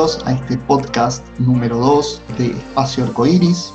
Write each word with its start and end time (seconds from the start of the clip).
A 0.00 0.32
este 0.32 0.56
podcast 0.56 1.22
número 1.38 1.76
2 1.76 2.22
de 2.38 2.46
Espacio 2.52 3.04
Arcoiris, 3.04 3.70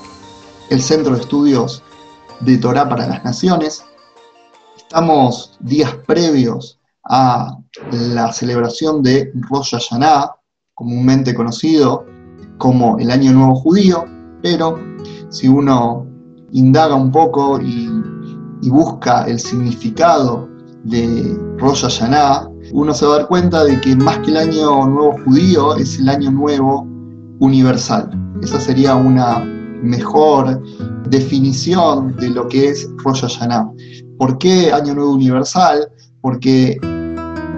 el 0.72 0.82
centro 0.82 1.14
de 1.14 1.22
estudios 1.22 1.84
de 2.40 2.58
Torah 2.58 2.90
para 2.90 3.06
las 3.06 3.24
Naciones. 3.24 3.86
Estamos 4.76 5.56
días 5.60 5.94
previos 6.08 6.80
a 7.04 7.56
la 7.92 8.34
celebración 8.34 9.04
de 9.04 9.32
Rosh 9.52 9.74
Hashanah, 9.74 10.32
comúnmente 10.74 11.36
conocido 11.36 12.08
como 12.58 12.98
el 12.98 13.12
Año 13.12 13.32
Nuevo 13.32 13.58
Judío, 13.58 14.06
pero 14.42 14.80
si 15.30 15.48
uno 15.48 16.08
indaga 16.54 16.96
un 16.96 17.12
poco 17.12 17.62
y, 17.62 17.88
y 18.64 18.70
busca 18.72 19.26
el 19.26 19.40
significado 19.40 20.50
de 20.86 21.38
Rosh 21.60 21.84
Hashanah, 21.84 22.50
uno 22.76 22.94
se 22.94 23.06
va 23.06 23.16
a 23.16 23.18
dar 23.20 23.28
cuenta 23.28 23.64
de 23.64 23.80
que 23.80 23.96
más 23.96 24.20
que 24.20 24.32
el 24.32 24.38
año 24.38 24.86
nuevo 24.86 25.16
judío 25.24 25.78
es 25.78 25.98
el 25.98 26.10
año 26.10 26.30
nuevo 26.30 26.86
universal. 27.40 28.10
Esa 28.44 28.60
sería 28.60 28.96
una 28.96 29.40
mejor 29.40 30.62
definición 31.10 32.14
de 32.18 32.32
lo 32.32 32.50
que 32.50 32.68
es 32.68 32.90
Rosh 32.98 33.22
Hashanah. 33.22 33.72
¿Por 34.18 34.38
qué 34.40 34.74
año 34.74 34.94
nuevo 34.94 35.14
universal? 35.14 35.88
Porque 36.20 36.78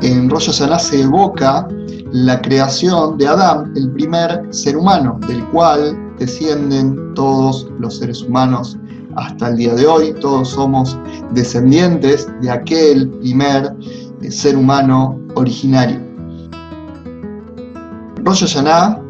en 0.03 0.29
Rosh 0.29 0.51
Hashanah 0.51 0.77
se 0.77 1.01
evoca 1.01 1.67
la 2.11 2.39
creación 2.39 3.17
de 3.17 3.27
Adán, 3.27 3.73
el 3.75 3.91
primer 3.93 4.45
ser 4.51 4.77
humano, 4.77 5.19
del 5.27 5.43
cual 5.45 5.97
descienden 6.19 7.15
todos 7.15 7.67
los 7.79 7.97
seres 7.97 8.21
humanos 8.21 8.77
hasta 9.15 9.49
el 9.49 9.57
día 9.57 9.73
de 9.73 9.87
hoy. 9.87 10.13
Todos 10.21 10.49
somos 10.49 10.95
descendientes 11.31 12.27
de 12.39 12.51
aquel 12.51 13.09
primer 13.19 13.73
ser 14.29 14.57
humano 14.57 15.19
originario. 15.35 16.01
Rosh 18.23 18.41
Hashanah, 18.41 19.01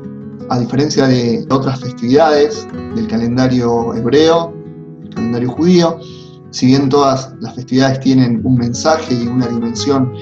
a 0.50 0.59
diferencia 0.59 1.08
de 1.08 1.45
otras 1.50 1.80
festividades 1.80 2.67
del 2.95 3.08
calendario 3.08 3.94
hebreo, 3.95 4.53
el 5.03 5.09
calendario 5.09 5.50
judío, 5.50 5.97
si 6.52 6.67
bien 6.67 6.89
todas 6.89 7.33
las 7.41 7.55
festividades 7.55 8.00
tienen 8.02 8.41
un 8.44 8.58
mensaje 8.58 9.13
y 9.13 9.28
una 9.28 9.47
dimensión 9.47 10.13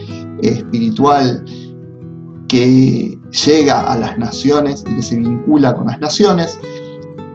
espiritual 0.42 1.44
que 2.48 3.20
llega 3.46 3.82
a 3.82 3.98
las 3.98 4.18
naciones 4.18 4.84
y 4.90 4.96
que 4.96 5.02
se 5.02 5.18
vincula 5.18 5.76
con 5.76 5.88
las 5.88 6.00
naciones, 6.00 6.58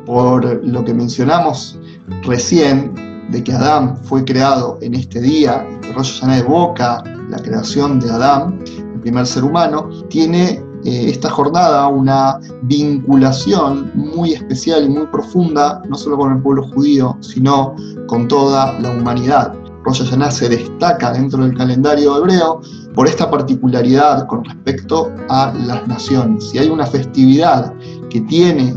por 0.07 0.65
lo 0.65 0.85
que 0.85 0.95
mencionamos 0.95 1.79
recién, 2.23 2.95
de 3.31 3.45
que 3.45 3.53
Adán 3.53 3.97
fue 3.97 4.25
creado 4.25 4.79
en 4.81 4.95
este 4.95 5.21
día, 5.21 5.65
que 5.83 5.93
Rosh 5.93 6.21
Hashanah 6.21 6.39
evoca 6.39 7.05
la 7.31 7.39
creación 7.39 8.01
de 8.01 8.11
Adán, 8.11 8.63
el 8.67 9.01
primer 9.01 9.27
ser 9.27 9.45
humano, 9.45 9.89
tiene 10.09 10.63
eh, 10.85 11.11
esta 11.11 11.29
jornada 11.29 11.89
una 11.89 12.41
vinculación 12.63 13.91
muy 13.95 14.33
especial 14.33 14.85
y 14.85 14.89
muy 14.89 15.07
profunda, 15.07 15.83
no 15.89 15.97
solo 15.97 16.17
con 16.17 16.33
el 16.33 16.43
pueblo 16.43 16.63
judío, 16.69 17.17
sino 17.21 17.75
con 18.07 18.29
toda 18.29 18.79
la 18.81 18.91
humanidad. 18.91 19.55
Rosh 19.85 20.03
Hashanah 20.03 20.31
se 20.31 20.49
destaca 20.49 21.13
dentro 21.13 21.43
del 21.43 21.57
calendario 21.57 22.17
hebreo 22.19 22.61
por 22.95 23.07
esta 23.07 23.31
particularidad 23.31 24.27
con 24.27 24.45
respecto 24.45 25.11
a 25.29 25.53
las 25.55 25.87
naciones. 25.87 26.51
Si 26.51 26.59
hay 26.59 26.69
una 26.69 26.87
festividad 26.87 27.73
que 28.09 28.21
tiene 28.23 28.75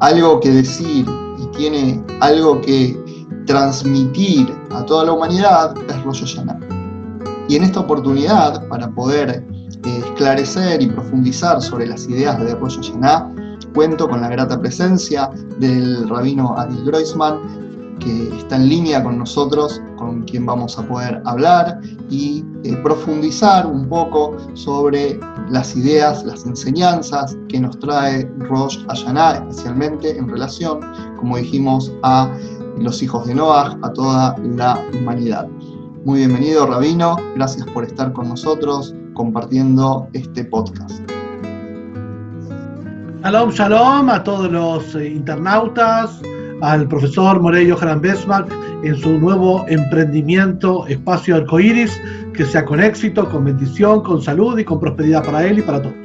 algo 0.00 0.40
que 0.40 0.50
decir 0.50 1.06
y 1.38 1.56
tiene 1.56 2.02
algo 2.20 2.60
que 2.60 2.98
transmitir 3.46 4.52
a 4.70 4.84
toda 4.84 5.04
la 5.04 5.12
humanidad, 5.12 5.74
es 5.88 6.02
Rosh 6.04 6.20
Hashanah. 6.20 6.59
Y 7.50 7.56
en 7.56 7.64
esta 7.64 7.80
oportunidad, 7.80 8.68
para 8.68 8.88
poder 8.92 9.44
eh, 9.84 10.02
esclarecer 10.04 10.80
y 10.80 10.86
profundizar 10.86 11.60
sobre 11.60 11.88
las 11.88 12.06
ideas 12.06 12.38
de 12.38 12.54
Rosh 12.54 12.76
Hashanah, 12.76 13.58
cuento 13.74 14.08
con 14.08 14.20
la 14.20 14.28
grata 14.28 14.60
presencia 14.60 15.28
del 15.58 16.08
rabino 16.08 16.56
Adi 16.56 16.80
Groisman, 16.84 17.96
que 17.98 18.28
está 18.38 18.54
en 18.54 18.68
línea 18.68 19.02
con 19.02 19.18
nosotros, 19.18 19.82
con 19.96 20.22
quien 20.22 20.46
vamos 20.46 20.78
a 20.78 20.86
poder 20.86 21.20
hablar 21.24 21.80
y 22.08 22.44
eh, 22.62 22.76
profundizar 22.84 23.66
un 23.66 23.88
poco 23.88 24.36
sobre 24.54 25.18
las 25.50 25.74
ideas, 25.74 26.24
las 26.24 26.46
enseñanzas 26.46 27.36
que 27.48 27.58
nos 27.58 27.76
trae 27.80 28.30
Rosh 28.48 28.78
Hashanah, 28.86 29.48
especialmente 29.48 30.16
en 30.16 30.28
relación, 30.28 30.78
como 31.18 31.36
dijimos, 31.36 31.92
a 32.04 32.30
los 32.78 33.02
hijos 33.02 33.26
de 33.26 33.34
Noah, 33.34 33.76
a 33.82 33.92
toda 33.92 34.36
la 34.38 34.80
humanidad. 34.94 35.48
Muy 36.06 36.20
bienvenido, 36.20 36.66
Rabino. 36.66 37.18
Gracias 37.36 37.66
por 37.66 37.84
estar 37.84 38.10
con 38.14 38.30
nosotros 38.30 38.94
compartiendo 39.12 40.08
este 40.14 40.44
podcast. 40.46 40.98
Shalom, 43.22 43.50
shalom 43.50 44.08
a 44.08 44.24
todos 44.24 44.50
los 44.50 44.94
eh, 44.94 45.08
internautas, 45.08 46.22
al 46.62 46.88
profesor 46.88 47.38
Morello 47.42 47.76
Johan 47.76 48.00
Besmark 48.00 48.50
en 48.82 48.96
su 48.96 49.18
nuevo 49.18 49.66
emprendimiento 49.68 50.86
Espacio 50.86 51.36
Arcoiris, 51.36 52.00
que 52.32 52.46
sea 52.46 52.64
con 52.64 52.80
éxito, 52.80 53.28
con 53.28 53.44
bendición, 53.44 54.02
con 54.02 54.22
salud 54.22 54.58
y 54.58 54.64
con 54.64 54.80
prosperidad 54.80 55.22
para 55.22 55.44
él 55.46 55.58
y 55.58 55.62
para 55.62 55.82
todos. 55.82 55.96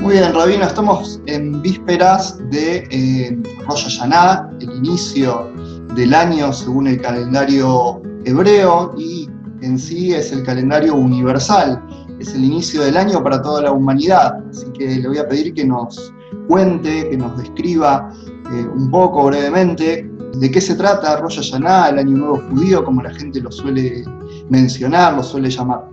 Muy 0.00 0.14
bien, 0.14 0.34
Rabino, 0.34 0.64
estamos 0.64 1.20
en 1.26 1.62
vísperas 1.62 2.40
de 2.50 2.88
eh, 2.90 3.38
Rosh 3.68 3.84
Hashanah, 3.84 4.50
el 4.58 4.72
inicio 4.78 5.48
del 5.94 6.12
año 6.12 6.52
según 6.52 6.88
el 6.88 7.00
calendario 7.00 8.02
hebreo 8.24 8.94
y 8.96 9.28
en 9.62 9.78
sí 9.78 10.12
es 10.12 10.32
el 10.32 10.42
calendario 10.42 10.94
universal, 10.94 11.80
es 12.18 12.34
el 12.34 12.44
inicio 12.44 12.82
del 12.82 12.96
año 12.96 13.22
para 13.22 13.40
toda 13.40 13.62
la 13.62 13.72
humanidad. 13.72 14.42
Así 14.50 14.66
que 14.72 14.96
le 14.96 15.08
voy 15.08 15.18
a 15.18 15.28
pedir 15.28 15.54
que 15.54 15.64
nos 15.64 16.12
cuente, 16.48 17.08
que 17.08 17.16
nos 17.16 17.36
describa 17.38 18.12
eh, 18.52 18.66
un 18.74 18.90
poco 18.90 19.26
brevemente 19.26 20.10
de 20.34 20.50
qué 20.50 20.60
se 20.60 20.74
trata 20.74 21.16
Rosh 21.16 21.36
Hashanah, 21.36 21.90
el 21.90 21.98
Año 21.98 22.16
Nuevo 22.16 22.42
Judío, 22.50 22.84
como 22.84 23.02
la 23.02 23.14
gente 23.14 23.40
lo 23.40 23.52
suele 23.52 24.04
mencionar, 24.48 25.14
lo 25.14 25.22
suele 25.22 25.50
llamar. 25.50 25.84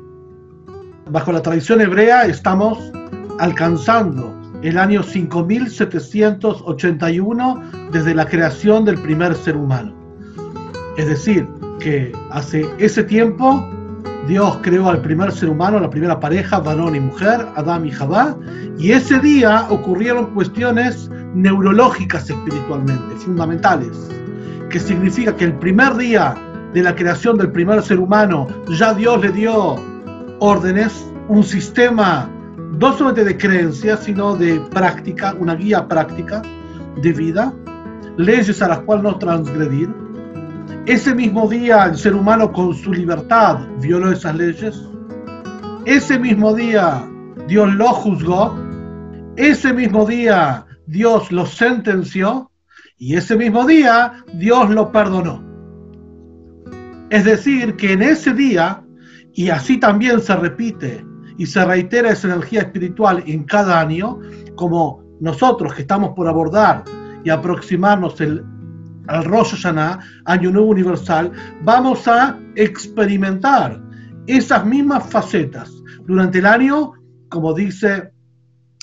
Bajo 1.11 1.31
la 1.31 1.41
tradición 1.41 1.81
hebrea 1.81 2.25
estamos 2.25 2.91
alcanzando 3.39 4.31
el 4.61 4.77
año 4.77 5.01
5781 5.01 7.63
desde 7.91 8.13
la 8.13 8.25
creación 8.25 8.85
del 8.85 8.99
primer 8.99 9.35
ser 9.35 9.57
humano. 9.57 9.95
Es 10.97 11.07
decir, 11.07 11.47
que 11.79 12.11
hace 12.31 12.65
ese 12.77 13.03
tiempo 13.03 13.67
Dios 14.27 14.59
creó 14.61 14.89
al 14.89 15.01
primer 15.01 15.31
ser 15.31 15.49
humano, 15.49 15.79
la 15.79 15.89
primera 15.89 16.19
pareja, 16.19 16.59
varón 16.59 16.95
y 16.95 16.99
mujer, 16.99 17.47
Adán 17.55 17.85
y 17.85 17.91
Jabá, 17.91 18.37
y 18.77 18.91
ese 18.91 19.19
día 19.19 19.65
ocurrieron 19.69 20.27
cuestiones 20.35 21.09
neurológicas 21.33 22.29
espiritualmente, 22.29 23.15
fundamentales, 23.15 24.09
que 24.69 24.79
significa 24.79 25.35
que 25.35 25.45
el 25.45 25.53
primer 25.53 25.95
día 25.95 26.35
de 26.73 26.83
la 26.83 26.93
creación 26.95 27.37
del 27.37 27.51
primer 27.51 27.81
ser 27.81 27.99
humano, 27.99 28.47
ya 28.77 28.93
Dios 28.93 29.19
le 29.21 29.31
dio 29.31 29.77
órdenes, 30.39 31.11
un 31.27 31.43
sistema 31.43 32.29
no 32.79 32.93
solamente 32.93 33.25
de 33.25 33.37
creencias, 33.37 34.03
sino 34.03 34.35
de 34.35 34.59
práctica, 34.59 35.35
una 35.39 35.55
guía 35.55 35.87
práctica 35.87 36.41
de 37.01 37.11
vida, 37.13 37.53
leyes 38.17 38.61
a 38.61 38.67
las 38.67 38.79
cuales 38.81 39.03
no 39.03 39.17
transgredir, 39.17 39.89
ese 40.85 41.13
mismo 41.13 41.47
día 41.47 41.85
el 41.85 41.97
ser 41.97 42.15
humano 42.15 42.51
con 42.51 42.73
su 42.73 42.91
libertad 42.91 43.59
violó 43.79 44.11
esas 44.11 44.35
leyes. 44.35 44.81
Ese 45.85 46.17
mismo 46.17 46.53
día 46.53 47.07
Dios 47.47 47.73
lo 47.75 47.89
juzgó. 47.89 48.57
Ese 49.35 49.71
mismo 49.71 50.05
día 50.05 50.65
Dios 50.87 51.31
lo 51.31 51.45
sentenció. 51.45 52.49
Y 52.97 53.15
ese 53.15 53.35
mismo 53.35 53.67
día 53.67 54.23
Dios 54.33 54.69
lo 54.71 54.91
perdonó. 54.91 55.43
Es 57.11 57.23
decir, 57.23 57.75
que 57.75 57.93
en 57.93 58.01
ese 58.01 58.33
día, 58.33 58.83
y 59.33 59.49
así 59.49 59.77
también 59.77 60.19
se 60.19 60.35
repite 60.35 61.05
y 61.37 61.45
se 61.45 61.63
reitera 61.65 62.11
esa 62.11 62.27
energía 62.27 62.61
espiritual 62.61 63.23
en 63.25 63.43
cada 63.43 63.79
año, 63.79 64.19
como 64.55 65.03
nosotros 65.19 65.73
que 65.73 65.81
estamos 65.81 66.11
por 66.15 66.27
abordar 66.27 66.83
y 67.23 67.29
aproximarnos 67.29 68.19
el 68.21 68.43
al 69.09 69.25
Rosh 69.25 69.51
Hashanah, 69.51 69.99
Año 70.25 70.51
Nuevo 70.51 70.69
Universal, 70.69 71.31
vamos 71.63 72.07
a 72.07 72.37
experimentar 72.55 73.81
esas 74.27 74.65
mismas 74.65 75.09
facetas. 75.09 75.71
Durante 76.05 76.39
el 76.39 76.45
año, 76.45 76.93
como 77.29 77.53
dice 77.53 78.11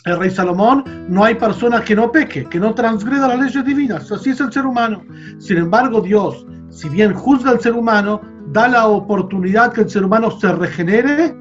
el 0.05 0.19
rey 0.19 0.31
Salomón, 0.31 0.85
no 1.09 1.25
hay 1.25 1.35
persona 1.35 1.83
que 1.83 1.97
no 1.97 2.13
peque, 2.13 2.45
que 2.45 2.61
no 2.61 2.75
transgreda 2.75 3.29
las 3.29 3.41
leyes 3.41 3.65
divinas. 3.65 4.11
Así 4.13 4.31
es 4.31 4.41
el 4.41 4.53
ser 4.53 4.67
humano. 4.67 5.03
Sin 5.39 5.59
embargo, 5.59 6.01
Dios, 6.01 6.47
si 6.71 6.89
bien 6.89 7.13
juzga 7.15 7.51
al 7.53 7.61
ser 7.61 7.73
humano, 7.73 8.21
da 8.53 8.69
la 8.69 8.87
oportunidad 8.87 9.73
que 9.73 9.83
el 9.83 9.91
ser 9.91 10.05
humano 10.05 10.31
se 10.31 10.53
regenere 10.53 11.37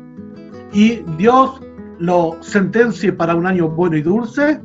y 0.73 1.03
Dios 1.17 1.61
lo 1.99 2.37
sentencie 2.41 3.13
para 3.13 3.35
un 3.35 3.45
año 3.45 3.69
bueno 3.69 3.97
y 3.97 4.01
dulce 4.01 4.61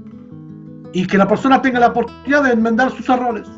y 0.93 1.07
que 1.07 1.19
la 1.19 1.29
persona 1.29 1.63
tenga 1.63 1.81
la 1.81 1.89
oportunidad 1.89 2.45
de 2.45 2.53
enmendar 2.53 2.91
sus 2.91 3.09
errores. 3.09 3.49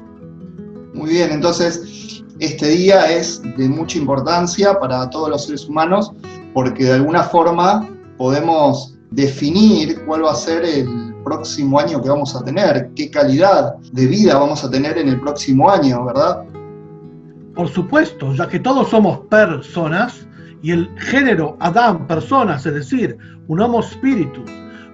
Muy 1.02 1.10
bien, 1.10 1.32
entonces 1.32 2.22
este 2.38 2.68
día 2.68 3.10
es 3.10 3.42
de 3.56 3.68
mucha 3.68 3.98
importancia 3.98 4.78
para 4.78 5.10
todos 5.10 5.30
los 5.30 5.46
seres 5.46 5.68
humanos 5.68 6.12
porque 6.54 6.84
de 6.84 6.92
alguna 6.92 7.24
forma 7.24 7.90
podemos 8.16 8.96
definir 9.10 10.00
cuál 10.04 10.24
va 10.24 10.30
a 10.30 10.36
ser 10.36 10.64
el 10.64 11.12
próximo 11.24 11.80
año 11.80 12.00
que 12.00 12.08
vamos 12.08 12.36
a 12.36 12.44
tener, 12.44 12.88
qué 12.94 13.10
calidad 13.10 13.74
de 13.90 14.06
vida 14.06 14.38
vamos 14.38 14.62
a 14.62 14.70
tener 14.70 14.96
en 14.96 15.08
el 15.08 15.20
próximo 15.20 15.68
año, 15.68 16.04
¿verdad? 16.04 16.44
Por 17.56 17.68
supuesto, 17.68 18.32
ya 18.34 18.48
que 18.48 18.60
todos 18.60 18.88
somos 18.90 19.26
personas 19.26 20.24
y 20.62 20.70
el 20.70 20.88
género 21.00 21.56
Adán, 21.58 22.06
personas, 22.06 22.64
es 22.64 22.74
decir, 22.74 23.18
un 23.48 23.58
Homo 23.58 23.82
spiritus, 23.82 24.48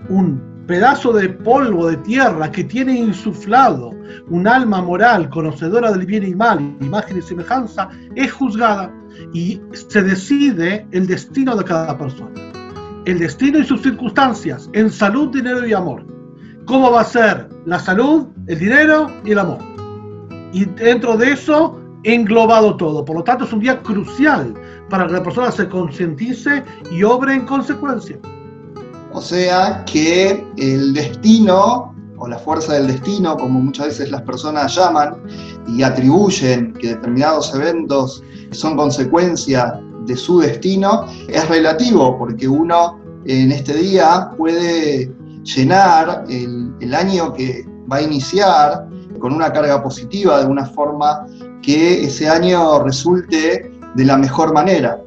un 0.08 0.57
pedazo 0.68 1.14
de 1.14 1.30
polvo 1.30 1.88
de 1.88 1.96
tierra 1.96 2.52
que 2.52 2.62
tiene 2.62 2.92
insuflado 2.92 3.90
un 4.28 4.46
alma 4.46 4.82
moral 4.82 5.30
conocedora 5.30 5.90
del 5.90 6.04
bien 6.04 6.28
y 6.28 6.34
mal, 6.34 6.60
imagen 6.82 7.16
y 7.16 7.22
semejanza, 7.22 7.88
es 8.14 8.30
juzgada 8.30 8.92
y 9.32 9.60
se 9.72 10.02
decide 10.02 10.86
el 10.92 11.06
destino 11.06 11.56
de 11.56 11.64
cada 11.64 11.96
persona. 11.96 12.30
El 13.06 13.18
destino 13.18 13.58
y 13.58 13.64
sus 13.64 13.80
circunstancias 13.80 14.68
en 14.74 14.90
salud, 14.90 15.30
dinero 15.30 15.66
y 15.66 15.72
amor. 15.72 16.04
¿Cómo 16.66 16.92
va 16.92 17.00
a 17.00 17.04
ser 17.04 17.48
la 17.64 17.78
salud, 17.78 18.26
el 18.46 18.58
dinero 18.58 19.10
y 19.24 19.32
el 19.32 19.38
amor? 19.38 19.60
Y 20.52 20.66
dentro 20.66 21.16
de 21.16 21.32
eso 21.32 21.80
englobado 22.02 22.76
todo. 22.76 23.06
Por 23.06 23.16
lo 23.16 23.24
tanto, 23.24 23.44
es 23.44 23.52
un 23.54 23.60
día 23.60 23.82
crucial 23.82 24.52
para 24.90 25.06
que 25.06 25.14
la 25.14 25.22
persona 25.22 25.50
se 25.50 25.66
concientice 25.66 26.62
y 26.92 27.02
obre 27.04 27.32
en 27.32 27.46
consecuencia. 27.46 28.18
O 29.18 29.20
sea 29.20 29.84
que 29.84 30.46
el 30.58 30.94
destino 30.94 31.92
o 32.18 32.28
la 32.28 32.38
fuerza 32.38 32.74
del 32.74 32.86
destino, 32.86 33.36
como 33.36 33.58
muchas 33.58 33.88
veces 33.88 34.12
las 34.12 34.22
personas 34.22 34.76
llaman 34.76 35.16
y 35.66 35.82
atribuyen 35.82 36.72
que 36.74 36.90
determinados 36.90 37.52
eventos 37.52 38.22
son 38.52 38.76
consecuencia 38.76 39.80
de 40.06 40.16
su 40.16 40.38
destino, 40.38 41.04
es 41.26 41.48
relativo 41.48 42.16
porque 42.16 42.46
uno 42.46 43.00
en 43.24 43.50
este 43.50 43.74
día 43.74 44.30
puede 44.38 45.12
llenar 45.42 46.24
el, 46.28 46.72
el 46.78 46.94
año 46.94 47.32
que 47.32 47.66
va 47.90 47.96
a 47.96 48.02
iniciar 48.02 48.86
con 49.18 49.32
una 49.32 49.52
carga 49.52 49.82
positiva 49.82 50.42
de 50.42 50.46
una 50.46 50.64
forma 50.64 51.26
que 51.60 52.04
ese 52.04 52.28
año 52.28 52.84
resulte 52.84 53.68
de 53.96 54.04
la 54.04 54.16
mejor 54.16 54.54
manera. 54.54 55.02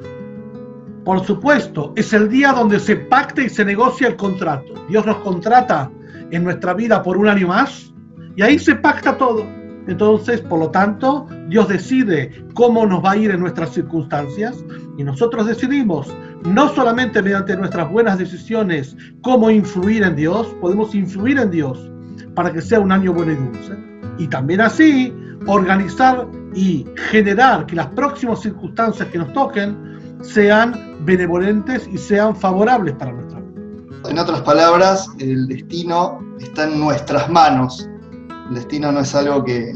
Por 1.04 1.24
supuesto, 1.26 1.92
es 1.96 2.12
el 2.12 2.28
día 2.28 2.52
donde 2.52 2.78
se 2.78 2.96
pacta 2.96 3.42
y 3.42 3.48
se 3.48 3.64
negocia 3.64 4.06
el 4.06 4.16
contrato. 4.16 4.74
Dios 4.88 5.04
nos 5.04 5.16
contrata 5.16 5.90
en 6.30 6.44
nuestra 6.44 6.74
vida 6.74 7.02
por 7.02 7.16
un 7.16 7.28
año 7.28 7.48
más 7.48 7.92
y 8.36 8.42
ahí 8.42 8.58
se 8.58 8.76
pacta 8.76 9.16
todo. 9.16 9.44
Entonces, 9.88 10.40
por 10.40 10.60
lo 10.60 10.70
tanto, 10.70 11.26
Dios 11.48 11.68
decide 11.68 12.44
cómo 12.54 12.86
nos 12.86 13.04
va 13.04 13.12
a 13.12 13.16
ir 13.16 13.32
en 13.32 13.40
nuestras 13.40 13.70
circunstancias 13.70 14.64
y 14.96 15.02
nosotros 15.02 15.46
decidimos, 15.46 16.14
no 16.44 16.68
solamente 16.68 17.20
mediante 17.20 17.56
nuestras 17.56 17.90
buenas 17.90 18.16
decisiones, 18.16 18.96
cómo 19.22 19.50
influir 19.50 20.04
en 20.04 20.14
Dios, 20.14 20.54
podemos 20.60 20.94
influir 20.94 21.38
en 21.38 21.50
Dios 21.50 21.90
para 22.36 22.52
que 22.52 22.62
sea 22.62 22.78
un 22.78 22.92
año 22.92 23.12
bueno 23.12 23.32
y 23.32 23.36
dulce. 23.36 23.76
Y 24.18 24.28
también 24.28 24.60
así 24.60 25.12
organizar 25.46 26.28
y 26.54 26.86
generar 27.10 27.66
que 27.66 27.74
las 27.74 27.88
próximas 27.88 28.40
circunstancias 28.40 29.08
que 29.08 29.18
nos 29.18 29.32
toquen 29.32 29.91
sean 30.22 31.04
benevolentes 31.04 31.88
y 31.92 31.98
sean 31.98 32.34
favorables 32.34 32.94
para 32.94 33.12
nuestra 33.12 33.40
vida. 33.40 33.60
En 34.08 34.18
otras 34.18 34.40
palabras, 34.42 35.08
el 35.18 35.46
destino 35.46 36.18
está 36.40 36.64
en 36.64 36.80
nuestras 36.80 37.28
manos. 37.30 37.88
El 38.48 38.54
destino 38.54 38.90
no 38.90 39.00
es 39.00 39.14
algo 39.14 39.44
que 39.44 39.72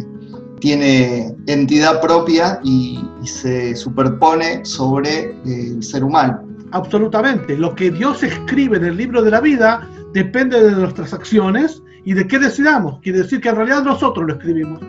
tiene 0.61 1.35
entidad 1.47 2.01
propia 2.01 2.61
y, 2.65 3.03
se 3.25 3.75
superpone 3.75 4.65
sobre 4.65 5.35
el 5.45 5.83
ser 5.83 6.05
humano. 6.05 6.41
Absolutamente. 6.71 7.57
Lo 7.57 7.75
que 7.75 7.91
Dios 7.91 8.23
escribe 8.23 8.77
en 8.77 8.85
el 8.85 8.97
libro 8.97 9.21
de 9.21 9.33
la 9.33 9.41
vida 9.41 9.91
depende 10.13 10.63
de 10.63 10.71
nuestras 10.71 11.13
acciones 11.13 11.83
y 12.05 12.15
de 12.15 12.29
qué 12.29 12.39
decidamos. 12.39 13.01
Quiere 13.01 13.23
decir 13.23 13.41
que 13.41 13.49
en 13.49 13.57
realidad 13.57 13.83
nosotros 13.83 14.25
lo 14.25 14.35
escribimos. 14.35 14.81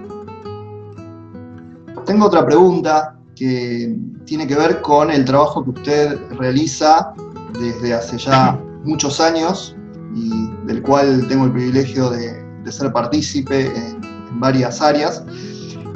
Tengo 2.05 2.27
otra 2.27 2.45
pregunta 2.45 3.16
que 3.37 3.95
tiene 4.25 4.47
que 4.47 4.55
ver 4.55 4.81
con 4.81 5.11
el 5.11 5.25
trabajo 5.25 5.63
que 5.63 5.69
usted 5.71 6.19
realiza 6.31 7.13
desde 7.59 7.93
hace 7.93 8.17
ya 8.17 8.59
muchos 8.83 9.19
años 9.19 9.75
y 10.15 10.49
del 10.65 10.81
cual 10.81 11.27
tengo 11.27 11.45
el 11.45 11.51
privilegio 11.51 12.09
de, 12.09 12.45
ser 12.71 12.91
partícipe 12.91 13.67
en, 13.67 14.01
varias 14.39 14.81
áreas, 14.81 15.23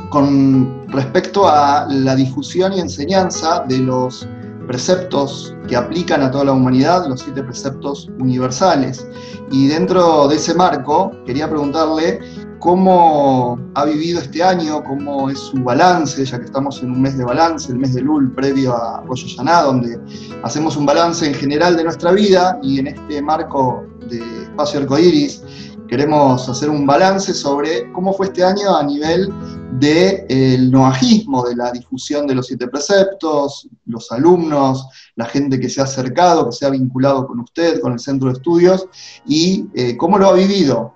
con 0.10 0.88
respecto 0.88 1.48
a 1.48 1.86
la 1.90 2.16
difusión 2.16 2.74
y 2.74 2.80
enseñanza 2.80 3.66
de 3.68 3.78
los 3.80 4.26
preceptos 4.66 5.54
que 5.68 5.76
aplican 5.76 6.24
a 6.24 6.32
toda 6.32 6.46
la 6.46 6.54
humanidad, 6.54 7.06
los 7.08 7.20
siete 7.20 7.44
preceptos 7.44 8.10
universales. 8.20 9.06
Y 9.52 9.68
dentro 9.68 10.30
de 10.30 10.38
ese 10.38 10.54
marco, 10.54 11.12
quería 11.26 11.50
preguntarle 11.50 12.22
cómo 12.62 13.60
ha 13.74 13.86
vivido 13.86 14.22
este 14.22 14.44
año, 14.44 14.84
cómo 14.84 15.32
es 15.32 15.40
su 15.40 15.58
balance, 15.64 16.24
ya 16.24 16.38
que 16.38 16.46
estamos 16.46 16.82
en 16.84 16.92
un 16.92 17.02
mes 17.02 17.18
de 17.18 17.26
balance, 17.26 17.72
el 17.72 17.80
mes 17.80 17.96
de 17.96 18.02
Lul 18.02 18.34
previo 18.36 18.76
a 18.76 19.02
Rosh 19.02 19.36
Hashanah, 19.36 19.64
donde 19.64 20.00
hacemos 20.44 20.78
un 20.78 20.86
balance 20.86 21.26
en 21.26 21.34
general 21.34 21.76
de 21.76 21.84
nuestra 21.84 22.12
vida 22.12 22.60
y 22.62 22.80
en 22.80 22.88
este 22.88 23.20
marco 23.20 23.84
de 24.08 24.44
Espacio 24.44 24.80
Arcoiris 24.80 25.42
queremos 25.88 26.48
hacer 26.48 26.70
un 26.70 26.86
balance 26.86 27.34
sobre 27.34 27.92
cómo 27.94 28.14
fue 28.14 28.28
este 28.28 28.44
año 28.44 28.78
a 28.78 28.84
nivel 28.84 29.34
del 29.80 30.28
de, 30.28 30.68
noajismo, 30.70 31.44
de 31.44 31.56
la 31.56 31.72
difusión 31.72 32.28
de 32.28 32.36
los 32.36 32.46
siete 32.46 32.68
preceptos, 32.68 33.68
los 33.88 34.12
alumnos, 34.12 34.88
la 35.16 35.26
gente 35.26 35.60
que 35.60 35.68
se 35.68 35.82
ha 35.82 35.86
acercado, 35.86 36.46
que 36.46 36.56
se 36.56 36.68
ha 36.68 36.70
vinculado 36.70 37.26
con 37.26 37.40
usted, 37.40 37.82
con 37.82 37.94
el 37.94 38.00
centro 38.00 38.28
de 38.28 38.36
estudios, 38.36 38.88
y 39.26 39.66
eh, 39.74 39.98
cómo 39.98 40.20
lo 40.20 40.30
ha 40.30 40.34
vivido, 40.34 40.94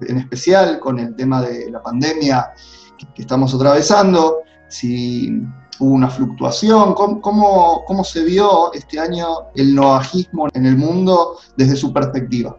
en 0.00 0.18
especial 0.18 0.78
con 0.78 0.98
el 0.98 1.14
tema 1.14 1.42
de 1.42 1.70
la 1.70 1.82
pandemia 1.82 2.52
que, 3.14 3.22
estamos 3.22 3.54
atravesando, 3.54 4.42
si 4.68 5.42
hubo 5.78 5.94
una 5.94 6.08
fluctuación, 6.08 6.94
¿cómo, 6.94 7.84
cómo, 7.84 8.04
se 8.04 8.24
vio 8.24 8.72
este 8.72 8.98
año 8.98 9.26
el 9.54 9.74
noajismo 9.74 10.48
en 10.54 10.66
el 10.66 10.76
mundo 10.76 11.38
desde 11.56 11.76
su 11.76 11.92
perspectiva. 11.92 12.56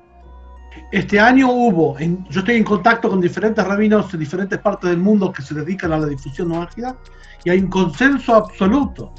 Este 0.92 1.20
año 1.20 1.52
hubo, 1.52 1.98
yo 1.98 2.40
estoy 2.40 2.56
en 2.56 2.64
contacto 2.64 3.10
con 3.10 3.22
diferentes 3.22 3.66
rabinos 3.66 4.14
en 4.14 4.20
diferentes 4.20 4.60
partes 4.60 4.90
del 4.90 5.00
mundo 5.00 5.32
que 5.32 5.42
se 5.42 5.56
dedican 5.56 5.94
a 5.94 6.00
la 6.00 6.06
difusión 6.06 6.50
noágida 6.50 6.96
y 7.44 7.50
hay 7.50 7.60
un 7.60 7.70
consenso 7.70 8.36
absoluto 8.36 9.14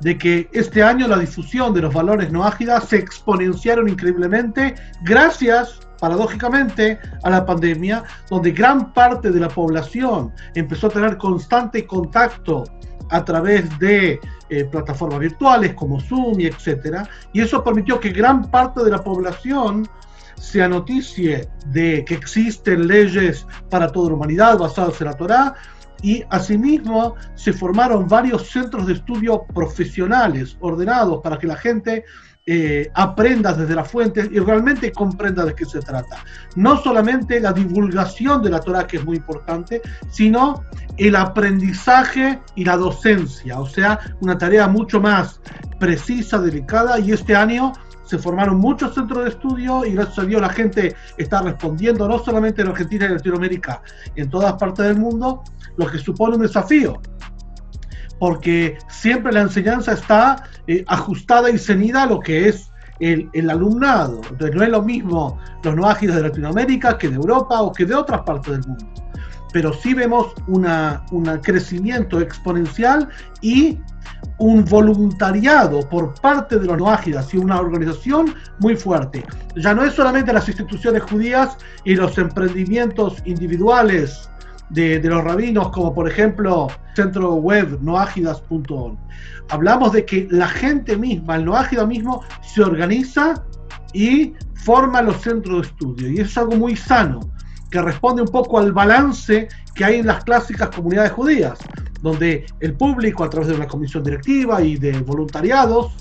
de 0.00 0.16
que 0.16 0.48
este 0.52 0.82
año 0.82 1.08
la 1.08 1.18
difusión 1.18 1.74
de 1.74 1.82
los 1.82 1.92
valores 1.92 2.30
noágidas 2.30 2.88
se 2.88 2.96
exponenciaron 2.96 3.88
increíblemente 3.88 4.74
gracias 5.02 5.80
paradójicamente 6.00 6.98
a 7.22 7.30
la 7.30 7.44
pandemia, 7.44 8.04
donde 8.30 8.52
gran 8.52 8.92
parte 8.92 9.30
de 9.30 9.40
la 9.40 9.48
población 9.48 10.32
empezó 10.54 10.88
a 10.88 10.90
tener 10.90 11.16
constante 11.16 11.86
contacto 11.86 12.64
a 13.10 13.24
través 13.24 13.78
de 13.78 14.20
eh, 14.50 14.64
plataformas 14.64 15.20
virtuales 15.20 15.74
como 15.74 16.00
Zoom 16.00 16.40
y 16.40 16.46
etcétera, 16.46 17.08
y 17.32 17.40
eso 17.40 17.64
permitió 17.64 17.98
que 17.98 18.10
gran 18.10 18.50
parte 18.50 18.84
de 18.84 18.90
la 18.90 19.02
población 19.02 19.88
se 20.36 20.62
anoticie 20.62 21.48
de 21.66 22.04
que 22.04 22.14
existen 22.14 22.86
leyes 22.86 23.46
para 23.70 23.90
toda 23.90 24.10
la 24.10 24.14
humanidad 24.14 24.58
basadas 24.58 25.00
en 25.00 25.06
la 25.08 25.14
Torá, 25.14 25.54
y 26.02 26.24
asimismo 26.30 27.14
se 27.34 27.52
formaron 27.52 28.06
varios 28.08 28.48
centros 28.48 28.86
de 28.86 28.94
estudio 28.94 29.44
profesionales 29.54 30.56
ordenados 30.60 31.20
para 31.22 31.38
que 31.38 31.46
la 31.46 31.56
gente 31.56 32.04
eh, 32.50 32.90
aprenda 32.94 33.52
desde 33.52 33.74
las 33.74 33.90
fuentes 33.90 34.26
y 34.32 34.38
realmente 34.38 34.90
comprenda 34.90 35.44
de 35.44 35.54
qué 35.54 35.66
se 35.66 35.80
trata. 35.80 36.24
No 36.56 36.82
solamente 36.82 37.40
la 37.40 37.52
divulgación 37.52 38.42
de 38.42 38.48
la 38.48 38.60
Torah, 38.60 38.86
que 38.86 38.96
es 38.96 39.04
muy 39.04 39.18
importante, 39.18 39.82
sino 40.10 40.64
el 40.96 41.14
aprendizaje 41.16 42.38
y 42.54 42.64
la 42.64 42.78
docencia, 42.78 43.60
o 43.60 43.66
sea, 43.66 44.00
una 44.20 44.38
tarea 44.38 44.66
mucho 44.66 44.98
más 44.98 45.42
precisa, 45.78 46.38
delicada, 46.38 46.98
y 46.98 47.12
este 47.12 47.36
año 47.36 47.74
se 48.08 48.18
formaron 48.18 48.58
muchos 48.58 48.94
centros 48.94 49.24
de 49.24 49.30
estudio 49.30 49.84
y 49.84 49.92
gracias 49.92 50.18
a 50.18 50.24
Dios 50.24 50.40
la 50.40 50.48
gente 50.48 50.96
está 51.16 51.42
respondiendo, 51.42 52.08
no 52.08 52.18
solamente 52.18 52.62
en 52.62 52.68
Argentina 52.68 53.06
y 53.06 53.10
Latinoamérica, 53.10 53.82
en 54.16 54.30
todas 54.30 54.54
partes 54.54 54.86
del 54.86 54.96
mundo, 54.96 55.42
lo 55.76 55.86
que 55.86 55.98
supone 55.98 56.36
un 56.36 56.42
desafío 56.42 57.00
porque 58.18 58.78
siempre 58.88 59.32
la 59.32 59.42
enseñanza 59.42 59.92
está 59.92 60.44
eh, 60.66 60.84
ajustada 60.86 61.50
y 61.50 61.58
cenida 61.58 62.02
a 62.02 62.06
lo 62.06 62.20
que 62.20 62.48
es 62.48 62.70
el, 63.00 63.30
alumnado. 63.48 64.20
Entonces 64.30 64.56
no 64.56 64.62
es 64.62 64.68
lo 64.70 64.82
mismo 64.82 65.38
los 65.62 65.76
no 65.76 65.88
ágiles 65.88 66.16
de 66.16 66.22
Latinoamérica 66.22 66.98
que 66.98 67.08
de 67.08 67.14
Europa 67.14 67.62
o 67.62 67.72
que 67.72 67.84
de 67.84 67.94
otras 67.94 68.22
partes 68.22 68.52
del 68.52 68.66
mundo. 68.66 68.86
Pero 69.52 69.72
sí 69.72 69.94
vemos 69.94 70.34
un 70.46 70.66
crecimiento 71.42 72.20
exponencial 72.20 73.08
y 73.40 73.78
un 74.38 74.64
voluntariado 74.64 75.80
por 75.88 76.14
parte 76.20 76.58
de 76.58 76.66
los 76.66 76.78
no 76.78 76.90
ágiles 76.90 77.32
y 77.34 77.38
una 77.38 77.60
organización 77.60 78.34
muy 78.60 78.76
fuerte. 78.76 79.24
Ya 79.56 79.74
no 79.74 79.84
es 79.84 79.94
solamente 79.94 80.32
las 80.32 80.48
instituciones 80.48 81.02
judías 81.02 81.56
y 81.84 81.94
los 81.94 82.16
emprendimientos 82.18 83.16
individuales 83.24 84.28
de, 84.70 85.00
los 85.02 85.24
rabinos, 85.24 85.70
como 85.70 85.94
por 85.94 86.08
ejemplo 86.08 86.68
centro 86.94 87.34
web 87.34 87.78
noágidas.org. 87.80 88.96
Hablamos 89.50 89.92
de 89.92 90.04
que 90.04 90.28
la 90.30 90.48
gente 90.48 90.96
misma, 90.96 91.36
el 91.36 91.44
noágida 91.44 91.86
mismo, 91.86 92.22
se 92.42 92.62
organiza 92.62 93.42
y 93.92 94.34
forma 94.54 95.02
los 95.02 95.22
centros 95.22 95.62
de 95.62 95.68
estudio. 95.68 96.10
Y 96.10 96.20
es 96.20 96.36
algo 96.36 96.56
muy 96.56 96.76
sano, 96.76 97.20
que 97.70 97.82
responde 97.82 98.22
un 98.22 98.28
poco 98.28 98.58
al 98.58 98.72
balance 98.72 99.48
que 99.74 99.84
hay 99.84 99.96
en 99.96 100.06
las 100.06 100.24
clásicas 100.24 100.68
comunidades 100.74 101.12
judías, 101.12 101.58
donde 102.02 102.46
el 102.60 102.74
público 102.74 103.24
a 103.24 103.30
través 103.30 103.48
de 103.48 103.54
una 103.54 103.66
comisión 103.66 104.02
directiva 104.02 104.62
y 104.62 104.76
de 104.76 104.92
voluntariados, 105.00 105.92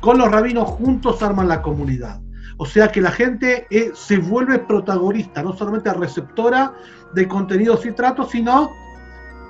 con 0.00 0.18
los 0.18 0.30
rabinos 0.30 0.68
juntos 0.68 1.22
arman 1.22 1.48
la 1.48 1.62
comunidad. 1.62 2.20
O 2.56 2.66
sea 2.66 2.88
que 2.88 3.00
la 3.00 3.10
gente 3.10 3.66
eh, 3.70 3.90
se 3.94 4.18
vuelve 4.18 4.58
protagonista, 4.58 5.42
no 5.42 5.56
solamente 5.56 5.92
receptora 5.92 6.72
de 7.14 7.26
contenidos 7.26 7.84
y 7.86 7.92
tratos, 7.92 8.30
sino 8.30 8.70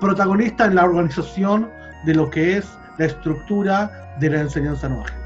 protagonista 0.00 0.66
en 0.66 0.76
la 0.76 0.84
organización 0.84 1.70
de 2.04 2.14
lo 2.14 2.30
que 2.30 2.58
es 2.58 2.66
la 2.98 3.06
estructura 3.06 4.16
de 4.20 4.30
la 4.30 4.40
enseñanza 4.40 4.88
noágida. 4.88 5.20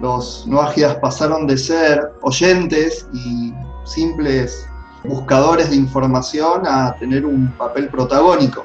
Los 0.00 0.46
noágidas 0.46 0.96
pasaron 0.96 1.46
de 1.46 1.56
ser 1.56 2.00
oyentes 2.22 3.06
y 3.12 3.52
simples 3.84 4.68
buscadores 5.04 5.70
de 5.70 5.76
información 5.76 6.62
a 6.66 6.94
tener 6.98 7.24
un 7.24 7.52
papel 7.56 7.88
protagónico, 7.88 8.64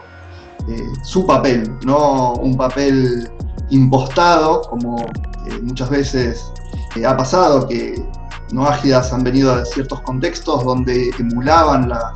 eh, 0.70 0.84
su 1.04 1.26
papel, 1.26 1.78
no 1.86 2.34
un 2.34 2.56
papel 2.56 3.30
impostado 3.70 4.62
como 4.62 5.02
eh, 5.02 5.60
muchas 5.62 5.90
veces 5.90 6.52
eh, 6.96 7.06
ha 7.06 7.16
pasado, 7.18 7.68
que 7.68 8.04
noágidas 8.52 9.12
han 9.12 9.24
venido 9.24 9.56
de 9.56 9.66
ciertos 9.66 10.02
contextos 10.02 10.64
donde 10.64 11.10
emulaban 11.20 11.90
las 11.90 12.14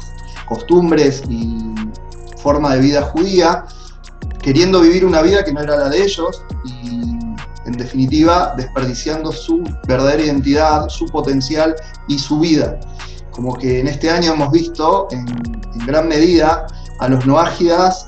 costumbres 0.48 1.24
y 1.30 1.74
forma 2.38 2.76
de 2.76 2.82
vida 2.82 3.02
judía, 3.04 3.66
queriendo 4.42 4.82
vivir 4.82 5.06
una 5.06 5.22
vida 5.22 5.44
que 5.44 5.52
no 5.52 5.62
era 5.62 5.76
la 5.76 5.90
de 5.90 6.04
ellos 6.04 6.44
y 6.64 7.18
en 7.66 7.74
definitiva 7.74 8.54
desperdiciando 8.56 9.32
su 9.32 9.64
verdadera 9.88 10.24
identidad, 10.24 10.88
su 10.88 11.06
potencial 11.08 11.76
y 12.08 12.18
su 12.18 12.40
vida. 12.40 12.80
Como 13.38 13.56
que 13.56 13.80
en 13.80 13.88
este 13.88 14.10
año 14.10 14.34
hemos 14.34 14.52
visto 14.52 15.08
en, 15.12 15.26
gran 15.86 16.08
medida 16.08 16.66
a 17.00 17.08
los 17.08 17.24
noágidas 17.28 18.08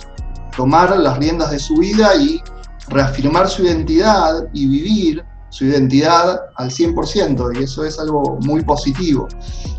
tomar 0.58 0.98
las 0.98 1.20
riendas 1.20 1.52
de 1.52 1.60
su 1.60 1.76
vida 1.76 2.16
y 2.16 2.42
reafirmar 2.88 3.48
su 3.48 3.64
identidad 3.64 4.48
y 4.54 4.68
vivir 4.68 5.24
su 5.50 5.66
identidad 5.66 6.42
al 6.56 6.72
100% 6.72 7.60
y 7.60 7.64
eso 7.64 7.86
es 7.86 8.00
algo 8.00 8.40
muy 8.42 8.64
positivo. 8.64 9.28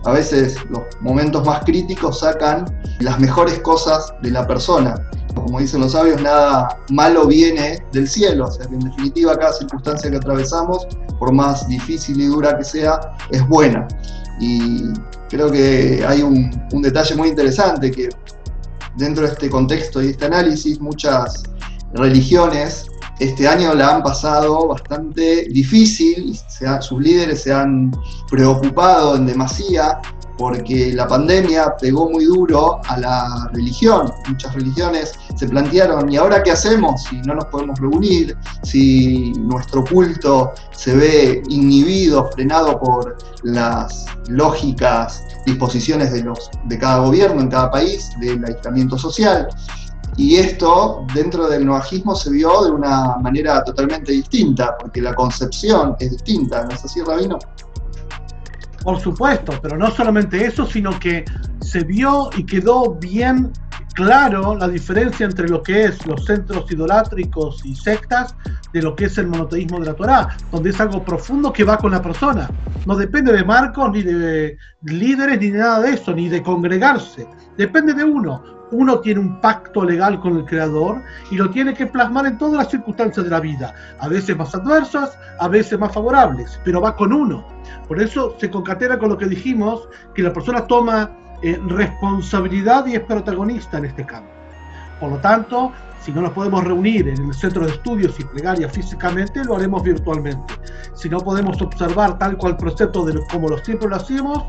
A 0.05 0.13
veces 0.13 0.57
los 0.71 0.83
momentos 1.01 1.45
más 1.45 1.65
críticos 1.65 2.21
sacan 2.21 2.65
las 3.01 3.19
mejores 3.19 3.59
cosas 3.59 4.15
de 4.23 4.31
la 4.31 4.47
persona. 4.47 4.95
Como 5.35 5.59
dicen 5.59 5.81
los 5.81 5.93
sabios, 5.93 6.23
nada 6.23 6.79
malo 6.91 7.27
viene 7.27 7.85
del 7.91 8.09
cielo, 8.09 8.47
o 8.47 8.51
sea 8.53 8.69
que 8.69 8.75
en 8.75 8.81
definitiva 8.81 9.37
cada 9.37 9.53
circunstancia 9.53 10.11
que 10.13 10.17
atravesamos, 10.17 10.87
por 11.19 11.33
más 11.33 11.67
difícil 11.67 12.21
y 12.21 12.27
dura 12.27 12.57
que 12.57 12.65
sea, 12.65 13.01
es 13.31 13.47
buena. 13.49 13.89
Y 14.41 14.85
creo 15.29 15.51
que 15.51 16.05
hay 16.07 16.23
un, 16.23 16.51
detalle 16.83 17.15
muy 17.15 17.29
interesante 17.29 17.91
que 17.91 18.09
dentro 18.97 19.25
de 19.25 19.33
este 19.33 19.51
contexto 19.51 20.03
y 20.03 20.09
este 20.09 20.25
análisis 20.25 20.81
muchas 20.81 21.45
religiones 21.95 22.87
este 23.21 23.47
año 23.47 23.75
la 23.75 23.97
han 23.97 24.03
pasado 24.03 24.69
bastante 24.69 25.45
difícil, 25.51 26.39
sus 26.81 27.01
líderes 27.03 27.43
se 27.43 27.53
han 27.53 27.93
preocupado 28.31 29.15
en 29.15 29.27
demasía 29.27 30.01
porque 30.41 30.95
la 30.95 31.07
pandemia 31.07 31.77
pegó 31.79 32.09
muy 32.09 32.25
duro 32.25 32.81
a 32.89 32.99
la 32.99 33.51
religión. 33.53 34.11
Muchas 34.27 34.55
religiones 34.55 35.13
se 35.37 35.47
plantearon, 35.47 36.11
¿y 36.11 36.17
ahora 36.17 36.43
qué 36.43 36.53
hacemos 36.53 37.03
si 37.05 37.21
no 37.21 37.35
nos 37.35 37.45
podemos 37.45 37.79
reunir? 37.79 38.35
Si 38.63 39.35
nuestro 39.35 39.85
culto 39.85 40.53
se 40.71 40.97
ve 40.97 41.43
inhibido, 41.51 42.31
frenado 42.33 42.81
por 42.81 43.19
las 43.43 44.07
lógicas 44.29 45.23
disposiciones 45.45 46.11
de, 46.11 46.23
los, 46.23 46.51
de 46.65 46.79
cada 46.79 47.01
gobierno 47.01 47.43
en 47.43 47.49
cada 47.51 47.71
país, 47.71 48.11
del 48.19 48.43
aislamiento 48.43 48.97
social. 48.97 49.47
Y 50.17 50.37
esto 50.37 51.05
dentro 51.13 51.49
del 51.49 51.67
noajismo 51.67 52.15
se 52.15 52.31
vio 52.31 52.65
de 52.65 52.71
una 52.71 53.19
manera 53.19 53.63
totalmente 53.63 54.13
distinta, 54.13 54.75
porque 54.79 55.03
la 55.03 55.15
concepción 55.15 55.97
es 55.99 56.13
distinta, 56.13 56.65
¿no 56.65 56.71
es 56.71 56.83
así, 56.83 57.03
Rabino? 57.03 57.39
Por 58.83 58.99
supuesto, 58.99 59.53
pero 59.63 59.77
no 59.77 59.91
solamente 59.91 60.45
eso, 60.45 60.67
sino 60.67 60.99
que 60.99 61.25
se 61.61 61.85
vio 61.85 62.31
y 62.37 62.45
quedó 62.45 62.95
bien 62.95 63.53
claro 63.95 64.55
la 64.55 64.69
diferencia 64.69 65.27
entre 65.27 65.49
lo 65.49 65.63
que 65.63 65.85
es 65.85 66.07
los 66.07 66.25
centros 66.25 66.71
idolátricos 66.71 67.65
y 67.65 67.75
sectas 67.75 68.35
de 68.73 68.81
lo 68.81 68.97
que 68.97 69.07
es 69.07 69.19
el 69.19 69.27
monoteísmo 69.27 69.81
de 69.81 69.87
la 69.87 69.95
Torá, 69.95 70.37
donde 70.51 70.71
es 70.71 70.81
algo 70.81 71.05
profundo 71.05 71.53
que 71.53 71.65
va 71.65 71.77
con 71.77 71.91
la 71.91 72.01
persona. 72.01 72.49
No 72.87 72.97
depende 72.97 73.33
de 73.33 73.45
marcos, 73.45 73.91
ni 73.93 74.03
de 74.03 74.57
líderes, 74.83 75.39
ni 75.41 75.51
de 75.51 75.59
nada 75.59 75.81
de 75.81 75.93
eso, 75.93 76.15
ni 76.15 76.29
de 76.29 76.43
congregarse. 76.43 77.29
Depende 77.57 77.93
de 77.93 78.05
uno 78.05 78.61
uno 78.73 79.01
tiene 79.01 79.21
un 79.21 79.41
pacto 79.41 79.85
legal 79.85 80.21
con 80.21 80.37
el 80.37 80.45
Creador 80.45 81.03
y 81.31 81.37
lo 81.37 81.51
tiene 81.51 81.75
que 81.75 81.87
plasmar 81.87 82.27
en 82.27 82.39
todas 82.39 82.55
las 82.55 82.71
circunstancias 82.71 83.25
de 83.25 83.31
la 83.31 83.41
vida, 83.41 83.75
a 83.99 84.09
veces 84.09 84.37
más 84.37 84.55
adversas, 84.55 85.19
a 85.39 85.49
veces 85.49 85.79
más 85.79 85.93
favorables, 85.93 86.61
pero 86.65 86.81
va 86.81 86.97
con 86.97 87.13
uno. 87.13 87.47
Por 87.89 88.01
eso 88.01 88.37
se 88.39 88.51
concatena 88.51 88.99
con 88.99 89.09
lo 89.11 89.19
que 89.19 89.27
dijimos, 89.27 89.89
que 90.15 90.23
la 90.23 90.33
persona 90.33 90.67
toma 90.67 91.11
eh, 91.43 91.59
responsabilidad 91.67 92.87
y 92.87 92.95
es 92.95 93.01
protagonista 93.01 93.79
en 93.79 93.87
este 93.87 94.05
campo. 94.05 94.31
Por 95.01 95.11
lo 95.11 95.19
tanto, 95.19 95.73
si 96.03 96.13
no 96.13 96.23
nos 96.23 96.33
podemos 96.33 96.65
reunir 96.65 97.09
en 97.09 97.27
el 97.27 97.35
centro 97.35 97.65
de 97.65 97.73
estudios 97.73 98.19
y 98.19 98.25
plegaria 98.25 98.69
físicamente, 98.69 99.45
lo 99.45 99.57
haremos 99.57 99.83
virtualmente. 99.83 100.55
Si 100.95 101.09
no 101.09 101.19
podemos 101.19 101.61
observar 101.61 102.19
tal 102.19 102.37
cual 102.39 102.57
proceso 102.57 103.05
de 103.05 103.21
como 103.31 103.49
lo 103.49 103.59
siempre 103.59 103.89
lo 103.89 103.97
hacemos, 103.97 104.45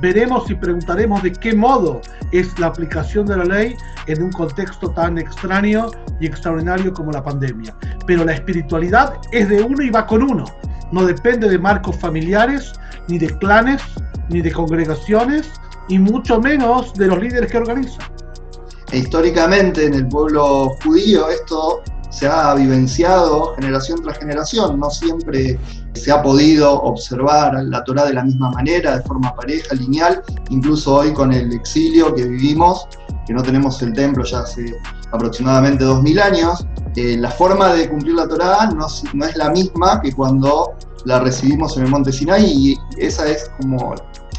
veremos 0.00 0.50
y 0.50 0.54
preguntaremos 0.54 1.22
de 1.22 1.32
qué 1.32 1.54
modo 1.54 2.00
es 2.32 2.58
la 2.58 2.68
aplicación 2.68 3.26
de 3.26 3.36
la 3.36 3.44
ley 3.44 3.76
en 4.06 4.22
un 4.22 4.32
contexto 4.32 4.90
tan 4.90 5.18
extraño 5.18 5.90
y 6.20 6.26
extraordinario 6.26 6.92
como 6.92 7.12
la 7.12 7.22
pandemia. 7.22 7.74
Pero 8.06 8.24
la 8.24 8.32
espiritualidad 8.32 9.14
es 9.30 9.48
de 9.48 9.62
uno 9.62 9.82
y 9.82 9.90
va 9.90 10.06
con 10.06 10.22
uno. 10.22 10.44
No 10.92 11.04
depende 11.04 11.48
de 11.48 11.58
marcos 11.58 11.96
familiares, 11.96 12.72
ni 13.08 13.18
de 13.18 13.36
clanes, 13.38 13.82
ni 14.28 14.40
de 14.40 14.52
congregaciones, 14.52 15.48
y 15.88 15.98
mucho 15.98 16.40
menos 16.40 16.92
de 16.94 17.06
los 17.06 17.20
líderes 17.20 17.50
que 17.50 17.58
organizan. 17.58 18.06
E 18.92 18.98
históricamente 18.98 19.86
en 19.86 19.94
el 19.94 20.08
pueblo 20.08 20.70
judío 20.82 21.28
esto 21.28 21.82
se 22.10 22.26
ha 22.26 22.54
vivenciado 22.54 23.54
generación 23.56 24.02
tras 24.02 24.18
generación, 24.18 24.78
no 24.78 24.90
siempre 24.90 25.58
se 25.94 26.12
ha 26.12 26.22
podido 26.22 26.72
observar 26.82 27.62
la 27.64 27.84
Torah 27.84 28.06
de 28.06 28.14
la 28.14 28.24
misma 28.24 28.50
manera, 28.50 28.96
de 28.96 29.02
forma 29.02 29.34
pareja, 29.34 29.74
lineal, 29.74 30.22
incluso 30.50 30.94
hoy 30.94 31.12
con 31.12 31.32
el 31.32 31.52
exilio 31.52 32.14
que 32.14 32.24
vivimos, 32.24 32.88
que 33.26 33.34
no 33.34 33.42
tenemos 33.42 33.82
el 33.82 33.92
templo 33.92 34.24
ya 34.24 34.40
hace 34.40 34.74
aproximadamente 35.12 35.84
2000 35.84 36.20
años, 36.20 36.66
eh, 36.96 37.16
la 37.18 37.30
forma 37.30 37.74
de 37.74 37.88
cumplir 37.88 38.14
la 38.14 38.26
Torah 38.26 38.70
no, 38.70 38.86
es 38.86 39.36
la 39.36 39.50
misma 39.50 40.00
que 40.00 40.12
cuando 40.12 40.74
la 41.04 41.20
recibimos 41.20 41.76
en 41.76 41.84
el 41.84 41.90
monte 41.90 42.12
Sinai 42.12 42.44
y 42.44 42.78
esa 42.96 43.28
es 43.28 43.50
como 43.60 43.94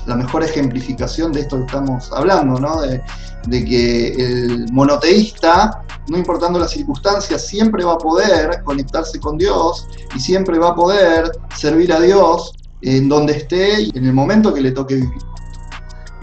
la 0.05 0.15
mejor 0.15 0.43
ejemplificación 0.43 1.31
de 1.31 1.41
esto 1.41 1.57
que 1.57 1.65
estamos 1.65 2.11
hablando, 2.13 2.59
¿no? 2.59 2.81
de, 2.81 3.01
que 3.49 4.07
el 4.13 4.71
monoteísta, 4.73 5.83
no 6.09 6.17
importando 6.17 6.59
las 6.59 6.71
circunstancias, 6.71 7.45
siempre 7.45 7.83
va 7.85 7.93
a 7.93 7.97
poder 7.97 8.61
conectarse 8.63 9.19
con 9.19 9.37
Dios 9.37 9.87
y 10.15 10.19
siempre 10.19 10.59
va 10.59 10.69
a 10.69 10.75
poder 10.75 11.31
servir 11.55 11.93
a 11.93 11.99
Dios 11.99 12.53
en 12.81 13.07
donde 13.07 13.37
esté 13.37 13.83
y 13.83 13.91
en 13.97 14.05
el 14.05 14.13
momento 14.13 14.53
que 14.53 14.61
le 14.61 14.71
toque 14.71 14.95
vivir. 14.95 15.21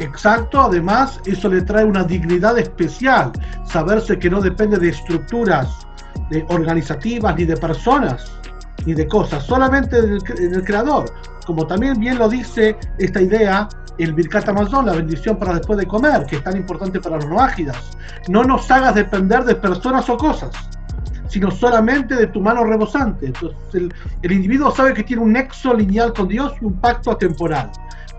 Exacto, 0.04 0.61
además 0.61 1.18
eso 1.25 1.49
le 1.49 1.62
trae 1.62 1.84
una 1.84 2.04
dignidad 2.04 2.58
especial, 2.58 3.32
saberse 3.64 4.18
que 4.18 4.28
no 4.28 4.40
depende 4.40 4.78
de 4.78 4.90
estructuras 4.90 5.87
de 6.30 6.44
organizativas 6.49 7.34
ni 7.37 7.44
de 7.44 7.56
personas 7.56 8.30
ni 8.84 8.92
de 8.92 9.08
cosas, 9.08 9.44
solamente 9.44 10.00
del, 10.02 10.23
creador 10.64 11.06
como 11.46 11.66
también 11.66 11.99
bien 11.99 12.18
lo 12.18 12.28
dice 12.28 12.76
esta 12.99 13.20
idea, 13.20 13.68
el 13.99 14.12
Birkat 14.12 14.49
Amazon, 14.49 14.87
la 14.87 14.92
bendición 14.92 15.38
para 15.38 15.54
después 15.54 15.78
de 15.78 15.87
comer, 15.87 16.26
que 16.26 16.37
es 16.37 16.44
tan 16.44 16.56
importante 16.56 17.00
para 17.00 17.16
los 17.16 17.26
noágidas. 17.26 17.76
No 18.28 18.44
nos 18.44 18.70
hagas 18.70 18.94
depender 18.94 19.44
de 19.44 19.54
personas 19.54 20.08
o 20.08 20.16
cosas, 20.16 20.50
sino 21.28 21.50
solamente 21.50 22.14
de 22.14 22.26
tu 22.28 22.40
mano 22.40 22.64
rebosante. 22.64 23.26
Entonces, 23.26 23.58
el, 23.75 23.94
el 24.23 24.32
individuo 24.32 24.70
sabe 24.70 24.94
que 24.94 25.02
tiene 25.02 25.23
un 25.23 25.32
nexo 25.32 25.75
lineal 25.75 26.14
con 26.14 26.28
Dios 26.28 26.54
y 26.61 26.64
un 26.64 26.80
pacto 26.80 27.11
atemporal. 27.11 27.70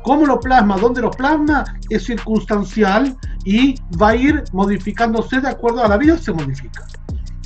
¿Cómo 0.06 0.28
lo 0.28 0.40
plasma? 0.40 0.78
¿Dónde 0.78 1.02
lo 1.02 1.10
plasma? 1.10 1.66
Es 1.90 2.06
circunstancial 2.06 3.18
y 3.44 3.74
va 4.00 4.10
a 4.10 4.16
ir 4.16 4.44
modificándose 4.54 5.42
de 5.42 5.50
acuerdo 5.50 5.84
a 5.84 5.88
la 5.88 5.98
vida, 5.98 6.16
se 6.16 6.32
modifica 6.32 6.86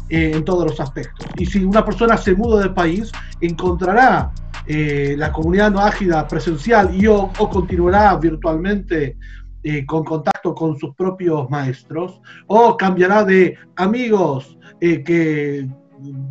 eh, 0.10 0.34
en 0.36 0.44
todos 0.44 0.66
los 0.66 0.80
aspectos. 0.82 1.26
Y 1.38 1.46
si 1.46 1.64
una 1.64 1.86
persona 1.86 2.18
se 2.18 2.36
muda 2.36 2.62
de 2.62 2.72
país, 2.72 3.14
encontrará 3.40 4.34
eh, 4.68 5.16
la 5.18 5.32
comunidad 5.32 5.72
no 5.72 5.80
ágida 5.80 6.28
presencial 6.28 6.94
y 6.94 7.08
o, 7.08 7.32
continuará 7.32 8.14
virtualmente 8.18 9.16
eh, 9.64 9.86
con 9.86 10.04
contacto 10.04 10.54
con 10.54 10.78
sus 10.78 10.94
propios 10.96 11.50
maestros, 11.50 12.20
o 12.48 12.76
cambiará 12.76 13.24
de 13.24 13.58
amigos 13.78 14.58
que 14.82 15.66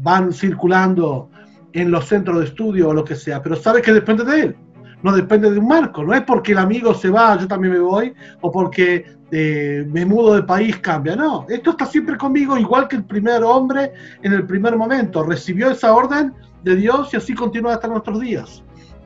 van 0.03 0.33
circulando 0.33 1.31
en 1.73 1.91
los 1.91 2.07
centros 2.07 2.39
de 2.41 2.47
estudio 2.47 2.89
o 2.89 2.95
lo 2.95 3.05
que 3.05 3.15
sea, 3.15 3.43
pero 3.43 3.57
sabe 3.57 3.83
que 3.83 3.93
depende 3.93 4.25
de 4.25 4.41
él. 4.41 4.57
No 5.03 5.13
depende 5.15 5.51
de 5.51 5.59
un 5.59 5.69
marco, 5.69 6.03
no 6.03 6.15
es 6.15 6.23
porque 6.23 6.53
el 6.53 6.59
amigo 6.59 6.95
se 6.95 7.11
va, 7.11 7.39
yo 7.39 7.47
también 7.47 7.75
me 7.75 7.81
voy, 7.81 8.13
o 8.41 8.51
porque 8.51 9.17
eh, 9.31 9.87
me 9.89 10.05
mudo 10.05 10.35
de 10.35 10.43
país, 10.43 10.79
cambia, 10.79 11.15
no, 11.15 11.47
esto 11.49 11.71
está 11.71 11.87
siempre 11.87 12.17
conmigo, 12.17 12.57
igual 12.57 12.89
que 12.89 12.97
el 12.97 13.05
primer 13.05 13.45
hombre 13.45 13.93
en 14.23 14.33
el 14.33 14.47
primer 14.47 14.77
momento, 14.77 15.23
recibió 15.23 15.71
esa 15.71 15.95
orden 15.95 16.35
de 16.65 16.77
Dios 16.77 17.13
y 17.13 17.17
así 17.17 17.35
continúa 17.35 17.75
hasta 17.75 17.89
nuestros 17.89 18.21
días. 18.21 18.63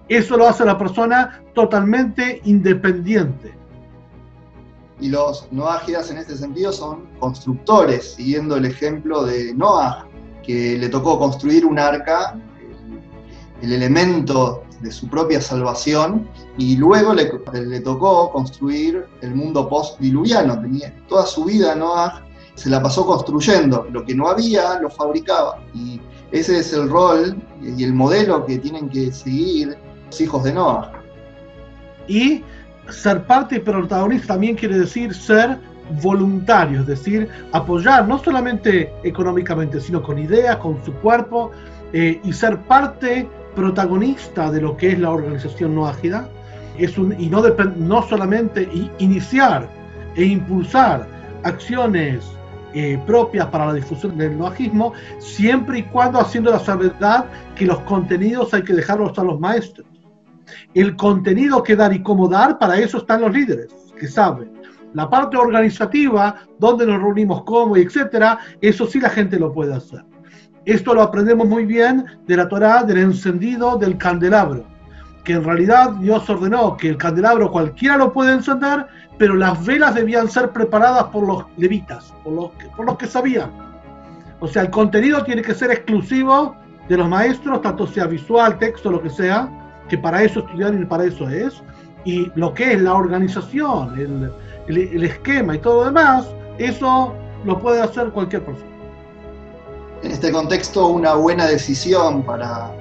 Eso 0.08 0.36
lo 0.36 0.48
hace 0.48 0.64
la 0.64 0.76
persona 0.76 1.42
totalmente 1.54 2.40
independiente. 2.44 3.54
Y 5.00 5.08
los 5.08 5.50
noágidas 5.50 6.10
en 6.10 6.18
este 6.18 6.36
sentido 6.36 6.72
son 6.72 7.06
constructores, 7.18 8.14
siguiendo 8.14 8.56
el 8.56 8.66
ejemplo 8.66 9.24
de 9.24 9.54
Noah, 9.54 10.06
que 10.42 10.76
le 10.78 10.88
tocó 10.88 11.18
construir 11.18 11.64
un 11.64 11.78
arca, 11.78 12.38
el, 13.62 13.72
elemento 13.72 14.64
de 14.82 14.90
su 14.90 15.08
propia 15.08 15.40
salvación, 15.40 16.28
y 16.58 16.76
luego 16.76 17.14
le, 17.14 17.80
tocó 17.80 18.30
construir 18.32 19.06
el 19.20 19.34
mundo 19.34 19.68
post-diluviano. 19.68 20.62
Toda 21.08 21.26
su 21.26 21.44
vida 21.44 21.74
Noah 21.74 22.22
se 22.54 22.68
la 22.68 22.82
pasó 22.82 23.06
construyendo, 23.06 23.86
lo 23.90 24.04
que 24.04 24.14
no 24.14 24.28
había 24.28 24.78
lo 24.80 24.90
fabricaba. 24.90 25.60
Y 25.74 26.00
ese 26.32 26.58
es 26.58 26.72
el 26.72 26.88
rol 26.88 27.36
y 27.62 27.84
el 27.84 27.94
modelo 27.94 28.44
que 28.44 28.58
tienen 28.58 28.88
que 28.88 29.12
seguir 29.12 29.76
los 30.06 30.20
hijos 30.20 30.44
de 30.44 30.52
Noah. 30.52 30.92
Y 32.08 32.42
ser 32.90 33.26
parte 33.26 33.60
protagonista 33.60 34.34
también 34.34 34.56
quiere 34.56 34.78
decir 34.78 35.14
ser 35.14 35.58
voluntario, 36.02 36.80
es 36.80 36.86
decir, 36.86 37.28
apoyar 37.52 38.06
no 38.06 38.22
solamente 38.22 38.92
económicamente, 39.02 39.80
sino 39.80 40.02
con 40.02 40.18
ideas, 40.18 40.56
con 40.56 40.82
su 40.84 40.92
cuerpo, 40.94 41.50
eh, 41.92 42.20
y 42.24 42.32
ser 42.32 42.58
parte 42.62 43.28
protagonista 43.54 44.50
de 44.50 44.60
lo 44.60 44.76
que 44.76 44.92
es 44.92 44.98
la 44.98 45.10
organización 45.10 45.74
no 45.74 45.86
ágida, 45.86 46.28
es 46.78 46.96
un, 46.98 47.18
y 47.20 47.26
no, 47.26 47.42
no 47.76 48.02
solamente 48.02 48.68
iniciar 48.98 49.68
e 50.16 50.24
impulsar 50.24 51.06
acciones 51.44 52.24
eh, 52.74 52.98
propias 53.06 53.46
para 53.48 53.66
la 53.66 53.74
difusión 53.74 54.16
del 54.16 54.38
noajismo, 54.38 54.94
siempre 55.18 55.80
y 55.80 55.82
cuando 55.82 56.18
haciendo 56.18 56.50
la 56.50 56.58
salvedad 56.58 57.26
que 57.54 57.66
los 57.66 57.78
contenidos 57.80 58.54
hay 58.54 58.62
que 58.62 58.72
dejarlos 58.72 59.18
a 59.18 59.24
los 59.24 59.38
maestros. 59.38 59.86
El 60.72 60.96
contenido 60.96 61.62
que 61.62 61.76
dar 61.76 61.92
y 61.92 62.02
cómo 62.02 62.28
dar, 62.28 62.58
para 62.58 62.78
eso 62.78 62.98
están 62.98 63.20
los 63.20 63.32
líderes, 63.32 63.74
que 63.98 64.08
saben. 64.08 64.52
La 64.94 65.08
parte 65.08 65.36
organizativa, 65.36 66.36
donde 66.58 66.86
nos 66.86 67.00
reunimos, 67.00 67.44
cómo, 67.44 67.76
etcétera, 67.76 68.38
eso 68.60 68.86
sí 68.86 69.00
la 69.00 69.10
gente 69.10 69.38
lo 69.38 69.52
puede 69.52 69.74
hacer. 69.74 70.04
Esto 70.64 70.94
lo 70.94 71.02
aprendemos 71.02 71.48
muy 71.48 71.64
bien 71.64 72.04
de 72.26 72.36
la 72.36 72.48
Torá, 72.48 72.84
del 72.84 72.98
encendido 72.98 73.76
del 73.76 73.98
candelabro, 73.98 74.64
que 75.24 75.32
en 75.32 75.44
realidad 75.44 75.90
Dios 75.94 76.28
ordenó 76.30 76.76
que 76.76 76.90
el 76.90 76.96
candelabro 76.96 77.50
cualquiera 77.50 77.96
lo 77.96 78.12
puede 78.12 78.32
encender, 78.32 78.86
pero 79.18 79.34
las 79.34 79.64
velas 79.64 79.94
debían 79.94 80.28
ser 80.28 80.50
preparadas 80.50 81.04
por 81.04 81.26
los 81.26 81.44
levitas, 81.56 82.14
por 82.22 82.32
los, 82.32 82.50
que, 82.52 82.66
por 82.68 82.96
que 82.96 83.06
sabían. 83.06 83.50
O 84.38 84.46
sea, 84.46 84.62
el 84.62 84.70
contenido 84.70 85.24
tiene 85.24 85.42
que 85.42 85.52
ser 85.52 85.72
exclusivo 85.72 86.54
de 86.88 86.96
los 86.96 87.08
maestros, 87.08 87.60
tanto 87.62 87.86
sea 87.86 88.06
visual, 88.06 88.58
texto, 88.58 88.90
lo 88.90 89.02
que 89.02 89.10
sea, 89.10 89.48
que 89.88 89.98
para 89.98 90.22
eso 90.22 90.40
estudiar 90.40 90.74
y 90.74 90.84
para 90.84 91.04
eso 91.04 91.28
es. 91.28 91.60
Y 92.04 92.30
lo 92.36 92.54
que 92.54 92.72
es 92.72 92.82
la 92.82 92.94
organización, 92.94 93.98
el, 93.98 94.32
el, 94.68 95.04
esquema 95.04 95.56
y 95.56 95.58
todo 95.58 95.80
lo 95.80 95.86
demás, 95.86 96.28
eso 96.58 97.14
lo 97.44 97.58
puede 97.58 97.80
hacer 97.80 98.10
cualquier 98.10 98.44
persona. 98.44 98.71
En 100.02 100.10
este 100.10 100.32
contexto, 100.32 100.88
una 100.88 101.14
buena 101.14 101.46
decisión 101.46 102.24
para 102.24 102.74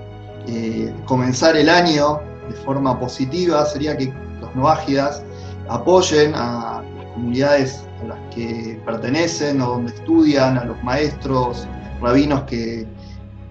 eh, 0.47 0.91
comenzar 1.05 1.55
el 1.55 1.69
año 1.69 2.19
de 2.49 2.55
forma 2.55 2.99
positiva 2.99 3.63
sería 3.65 3.95
que 3.95 4.11
los 4.39 4.55
noágidas 4.55 5.21
apoyen 5.69 6.33
a 6.33 6.83
las 6.97 7.05
comunidades 7.13 7.83
a 8.01 8.07
las 8.07 8.19
que 8.33 8.81
pertenecen 8.85 9.61
o 9.61 9.67
donde 9.67 9.93
estudian, 9.93 10.57
a 10.57 10.65
los 10.65 10.83
maestros, 10.83 11.67
rabinos 12.01 12.41
que, 12.43 12.87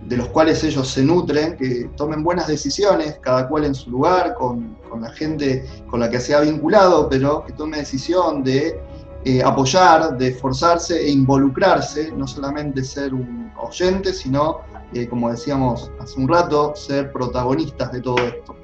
de 0.06 0.16
los 0.16 0.26
cuales 0.28 0.64
ellos 0.64 0.88
se 0.88 1.04
nutren, 1.04 1.56
que 1.56 1.88
tomen 1.96 2.24
buenas 2.24 2.48
decisiones, 2.48 3.18
cada 3.20 3.46
cual 3.46 3.66
en 3.66 3.74
su 3.76 3.90
lugar, 3.90 4.34
con, 4.34 4.76
la 5.00 5.12
gente 5.12 5.64
con 5.88 6.00
la 6.00 6.10
que 6.10 6.18
se 6.18 6.34
ha 6.34 6.40
vinculado, 6.40 7.08
pero 7.08 7.44
que 7.44 7.52
tome 7.52 7.78
decisión 7.78 8.42
de 8.42 8.80
eh, 9.24 9.42
apoyar, 9.42 10.16
de 10.16 10.28
esforzarse 10.28 10.98
e 10.98 11.10
involucrarse, 11.10 12.12
no 12.12 12.26
solamente 12.26 12.82
ser 12.82 13.12
un 13.12 13.52
oyente, 13.56 14.12
sino, 14.12 14.60
eh, 14.94 15.06
como 15.06 15.30
decíamos 15.30 15.90
hace 16.00 16.18
un 16.18 16.28
rato, 16.28 16.74
ser 16.74 17.12
protagonistas 17.12 17.92
de 17.92 18.00
todo 18.00 18.18
esto 18.18 18.56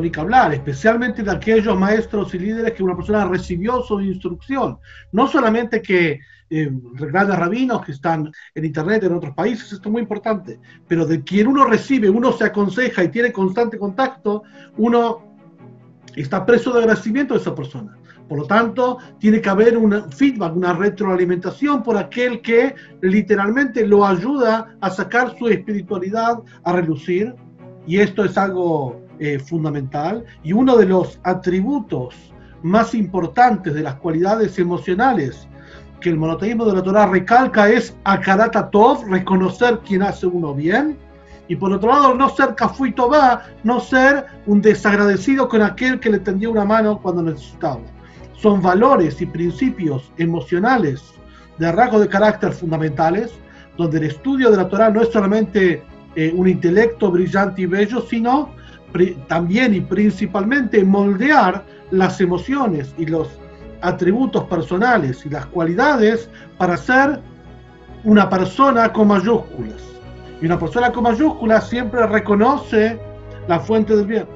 ni 0.00 0.10
que 0.10 0.20
hablar, 0.20 0.52
especialmente 0.52 1.22
de 1.22 1.30
aquellos 1.30 1.78
maestros 1.78 2.34
y 2.34 2.38
líderes 2.38 2.72
que 2.72 2.82
una 2.82 2.96
persona 2.96 3.24
recibió 3.26 3.82
su 3.82 4.00
instrucción. 4.00 4.78
No 5.12 5.28
solamente 5.28 5.80
que 5.80 6.18
eh, 6.50 6.70
grandes 6.94 7.38
rabinos 7.38 7.84
que 7.84 7.92
están 7.92 8.32
en 8.54 8.64
internet 8.64 9.04
en 9.04 9.14
otros 9.14 9.34
países, 9.34 9.72
esto 9.72 9.88
es 9.88 9.92
muy 9.92 10.02
importante, 10.02 10.58
pero 10.88 11.06
de 11.06 11.22
quien 11.22 11.46
uno 11.46 11.64
recibe, 11.64 12.10
uno 12.10 12.32
se 12.32 12.44
aconseja 12.44 13.04
y 13.04 13.08
tiene 13.08 13.32
constante 13.32 13.78
contacto, 13.78 14.42
uno 14.76 15.36
está 16.16 16.44
preso 16.44 16.72
de 16.72 16.80
agradecimiento 16.80 17.34
de 17.34 17.40
esa 17.40 17.54
persona. 17.54 17.96
Por 18.28 18.38
lo 18.38 18.46
tanto, 18.46 18.98
tiene 19.18 19.40
que 19.40 19.48
haber 19.48 19.78
un 19.78 20.10
feedback, 20.10 20.56
una 20.56 20.72
retroalimentación 20.72 21.82
por 21.82 21.96
aquel 21.96 22.40
que 22.42 22.74
literalmente 23.00 23.86
lo 23.86 24.04
ayuda 24.04 24.76
a 24.80 24.90
sacar 24.90 25.36
su 25.38 25.48
espiritualidad 25.48 26.38
a 26.64 26.72
relucir. 26.72 27.34
Y 27.86 27.98
esto 28.00 28.24
es 28.24 28.36
algo 28.36 29.00
eh, 29.18 29.38
fundamental 29.38 30.24
y 30.42 30.52
uno 30.52 30.76
de 30.76 30.86
los 30.86 31.20
atributos 31.22 32.14
más 32.62 32.94
importantes 32.94 33.72
de 33.72 33.82
las 33.82 33.94
cualidades 33.94 34.58
emocionales 34.58 35.48
que 36.00 36.10
el 36.10 36.18
monoteísmo 36.18 36.64
de 36.64 36.74
la 36.74 36.82
Torah 36.82 37.06
recalca 37.06 37.68
es 37.70 37.96
akarata 38.04 38.68
tov, 38.70 39.06
reconocer 39.08 39.78
quien 39.80 40.02
hace 40.02 40.26
uno 40.26 40.52
bien, 40.52 40.98
y 41.48 41.56
por 41.56 41.72
otro 41.72 41.90
lado 41.90 42.14
no 42.14 42.28
ser 42.28 42.54
kafui 42.54 42.92
va 42.92 43.42
no 43.62 43.80
ser 43.80 44.26
un 44.46 44.60
desagradecido 44.60 45.48
con 45.48 45.62
aquel 45.62 46.00
que 46.00 46.10
le 46.10 46.18
tendió 46.18 46.50
una 46.50 46.64
mano 46.64 47.00
cuando 47.00 47.22
necesitaba. 47.22 47.80
Son 48.38 48.60
valores 48.62 49.20
y 49.20 49.26
principios 49.26 50.10
emocionales 50.18 51.02
de 51.58 51.72
rasgos 51.72 52.02
de 52.02 52.08
carácter 52.08 52.52
fundamentales, 52.52 53.32
donde 53.76 53.98
el 53.98 54.04
estudio 54.04 54.50
de 54.50 54.58
la 54.58 54.68
Torah 54.68 54.90
no 54.90 55.02
es 55.02 55.10
solamente 55.10 55.82
eh, 56.16 56.32
un 56.34 56.48
intelecto 56.48 57.10
brillante 57.10 57.62
y 57.62 57.66
bello, 57.66 58.00
sino 58.02 58.54
también 59.28 59.74
y 59.74 59.80
principalmente 59.80 60.82
moldear 60.82 61.64
las 61.90 62.20
emociones 62.20 62.94
y 62.96 63.06
los 63.06 63.28
atributos 63.82 64.44
personales 64.44 65.24
y 65.26 65.30
las 65.30 65.46
cualidades 65.46 66.30
para 66.56 66.76
ser 66.76 67.20
una 68.04 68.28
persona 68.28 68.92
con 68.92 69.08
mayúsculas. 69.08 69.82
Y 70.40 70.46
una 70.46 70.58
persona 70.58 70.92
con 70.92 71.04
mayúsculas 71.04 71.68
siempre 71.68 72.06
reconoce 72.06 72.98
la 73.48 73.60
fuente 73.60 73.96
del 73.96 74.06
bien. 74.06 74.35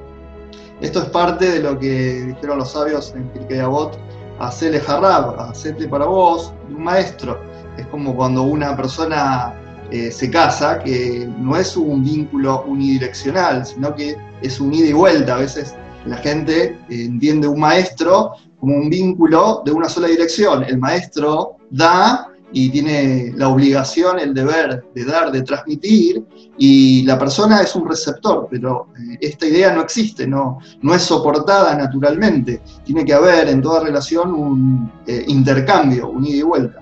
Esto 0.81 1.03
es 1.03 1.09
parte 1.11 1.51
de 1.51 1.61
lo 1.61 1.79
que 1.79 2.25
dijeron 2.27 2.59
los 2.59 2.73
sabios 2.73 3.13
en 3.15 3.29
Pirkei 3.29 3.59
Avot, 3.59 3.99
hacele 4.39 4.81
harab, 4.87 5.39
hacete 5.41 5.87
para 5.87 6.07
vos, 6.07 6.53
un 6.69 6.85
maestro. 6.85 7.39
Es 7.77 7.87
como 7.87 8.17
cuando 8.17 8.43
una 8.43 8.75
persona 8.77 9.55
eh, 9.91 10.11
se 10.11 10.31
casa, 10.31 10.79
que 10.79 11.29
no 11.39 11.57
es 11.57 11.77
un 11.77 12.03
vínculo 12.03 12.63
unidireccional, 12.67 13.67
sino 13.67 13.95
que 13.95 14.17
es 14.41 14.59
un 14.59 14.73
ida 14.73 14.87
y 14.87 14.93
vuelta. 14.93 15.35
A 15.35 15.39
veces 15.39 15.75
la 16.07 16.17
gente 16.17 16.65
eh, 16.65 16.77
entiende 16.89 17.47
un 17.47 17.61
maestro 17.61 18.33
como 18.59 18.77
un 18.77 18.89
vínculo 18.89 19.63
de 19.65 19.73
una 19.73 19.89
sola 19.89 20.09
dirección. 20.09 20.65
El 20.65 20.79
maestro 20.79 21.57
da 21.71 22.30
y 22.53 22.71
tiene 22.71 23.33
la 23.37 23.49
obligación, 23.49 24.19
el 24.19 24.35
deber 24.35 24.85
de 24.95 25.05
dar, 25.05 25.31
de 25.31 25.43
transmitir, 25.43 26.25
y 26.59 27.03
la 27.05 27.19
persona 27.19 27.63
es 27.63 27.75
un 27.75 27.89
receptor, 27.89 28.49
pero 28.51 28.89
eh, 28.99 29.19
esta 29.21 29.47
idea 29.47 29.73
no 29.73 29.83
existe, 29.83 30.27
no, 30.27 30.59
no 30.83 30.95
es 30.95 31.03
soportada 31.03 31.75
naturalmente. 31.77 32.61
Tiene 32.85 33.05
que 33.05 33.15
haber 33.15 33.49
en 33.49 33.63
toda 33.63 33.85
relación 33.85 34.35
un 34.35 34.93
intercambio, 35.27 36.11
un 36.11 36.27
ida 36.27 36.37
y 36.37 36.43
vuelta 36.43 36.81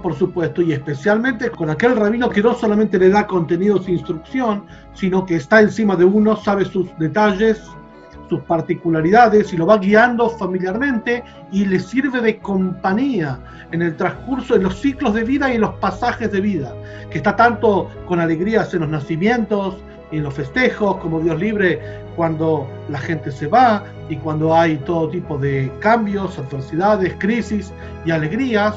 por 0.00 0.14
supuesto, 0.16 0.62
y 0.62 0.72
especialmente 0.72 1.50
con 1.50 1.70
aquel 1.70 1.96
rabino 1.96 2.30
que 2.30 2.42
no 2.42 2.54
solamente 2.54 2.98
le 2.98 3.10
da 3.10 3.26
contenidos 3.26 3.86
e 3.86 3.92
instrucción, 3.92 4.64
sino 4.94 5.24
que 5.24 5.36
está 5.36 5.60
encima 5.60 5.96
de 5.96 6.04
uno, 6.04 6.36
sabe 6.36 6.64
sus 6.64 6.86
detalles, 6.98 7.60
sus 8.30 8.40
particularidades 8.42 9.52
y 9.52 9.56
lo 9.56 9.66
va 9.66 9.76
guiando 9.76 10.30
familiarmente 10.30 11.24
y 11.50 11.64
le 11.66 11.80
sirve 11.80 12.20
de 12.20 12.38
compañía 12.38 13.40
en 13.72 13.82
el 13.82 13.96
transcurso, 13.96 14.54
en 14.54 14.62
los 14.62 14.80
ciclos 14.80 15.14
de 15.14 15.24
vida 15.24 15.50
y 15.50 15.56
en 15.56 15.62
los 15.62 15.74
pasajes 15.74 16.30
de 16.30 16.40
vida, 16.40 16.72
que 17.10 17.18
está 17.18 17.34
tanto 17.34 17.90
con 18.06 18.20
alegrías 18.20 18.72
en 18.72 18.80
los 18.80 18.88
nacimientos 18.88 19.78
y 20.12 20.18
en 20.18 20.22
los 20.22 20.34
festejos, 20.34 20.98
como 20.98 21.20
Dios 21.20 21.40
libre 21.40 21.80
cuando 22.14 22.68
la 22.88 22.98
gente 22.98 23.32
se 23.32 23.48
va 23.48 23.82
y 24.08 24.16
cuando 24.16 24.54
hay 24.54 24.76
todo 24.78 25.08
tipo 25.08 25.36
de 25.36 25.70
cambios, 25.80 26.38
adversidades, 26.38 27.14
crisis 27.18 27.72
y 28.06 28.12
alegrías, 28.12 28.76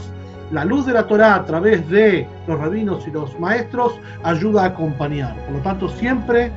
la 0.51 0.65
luz 0.65 0.87
de 0.87 0.93
la 0.93 1.05
Torah 1.05 1.35
a 1.35 1.45
través 1.45 1.87
de 1.89 2.27
los 2.47 2.59
rabinos 2.59 3.07
y 3.07 3.11
los 3.11 3.39
maestros 3.39 3.93
ayuda 4.23 4.63
a 4.63 4.67
acompañar. 4.67 5.35
Por 5.45 5.55
lo 5.55 5.59
tanto, 5.59 5.89
siempre 5.89 6.51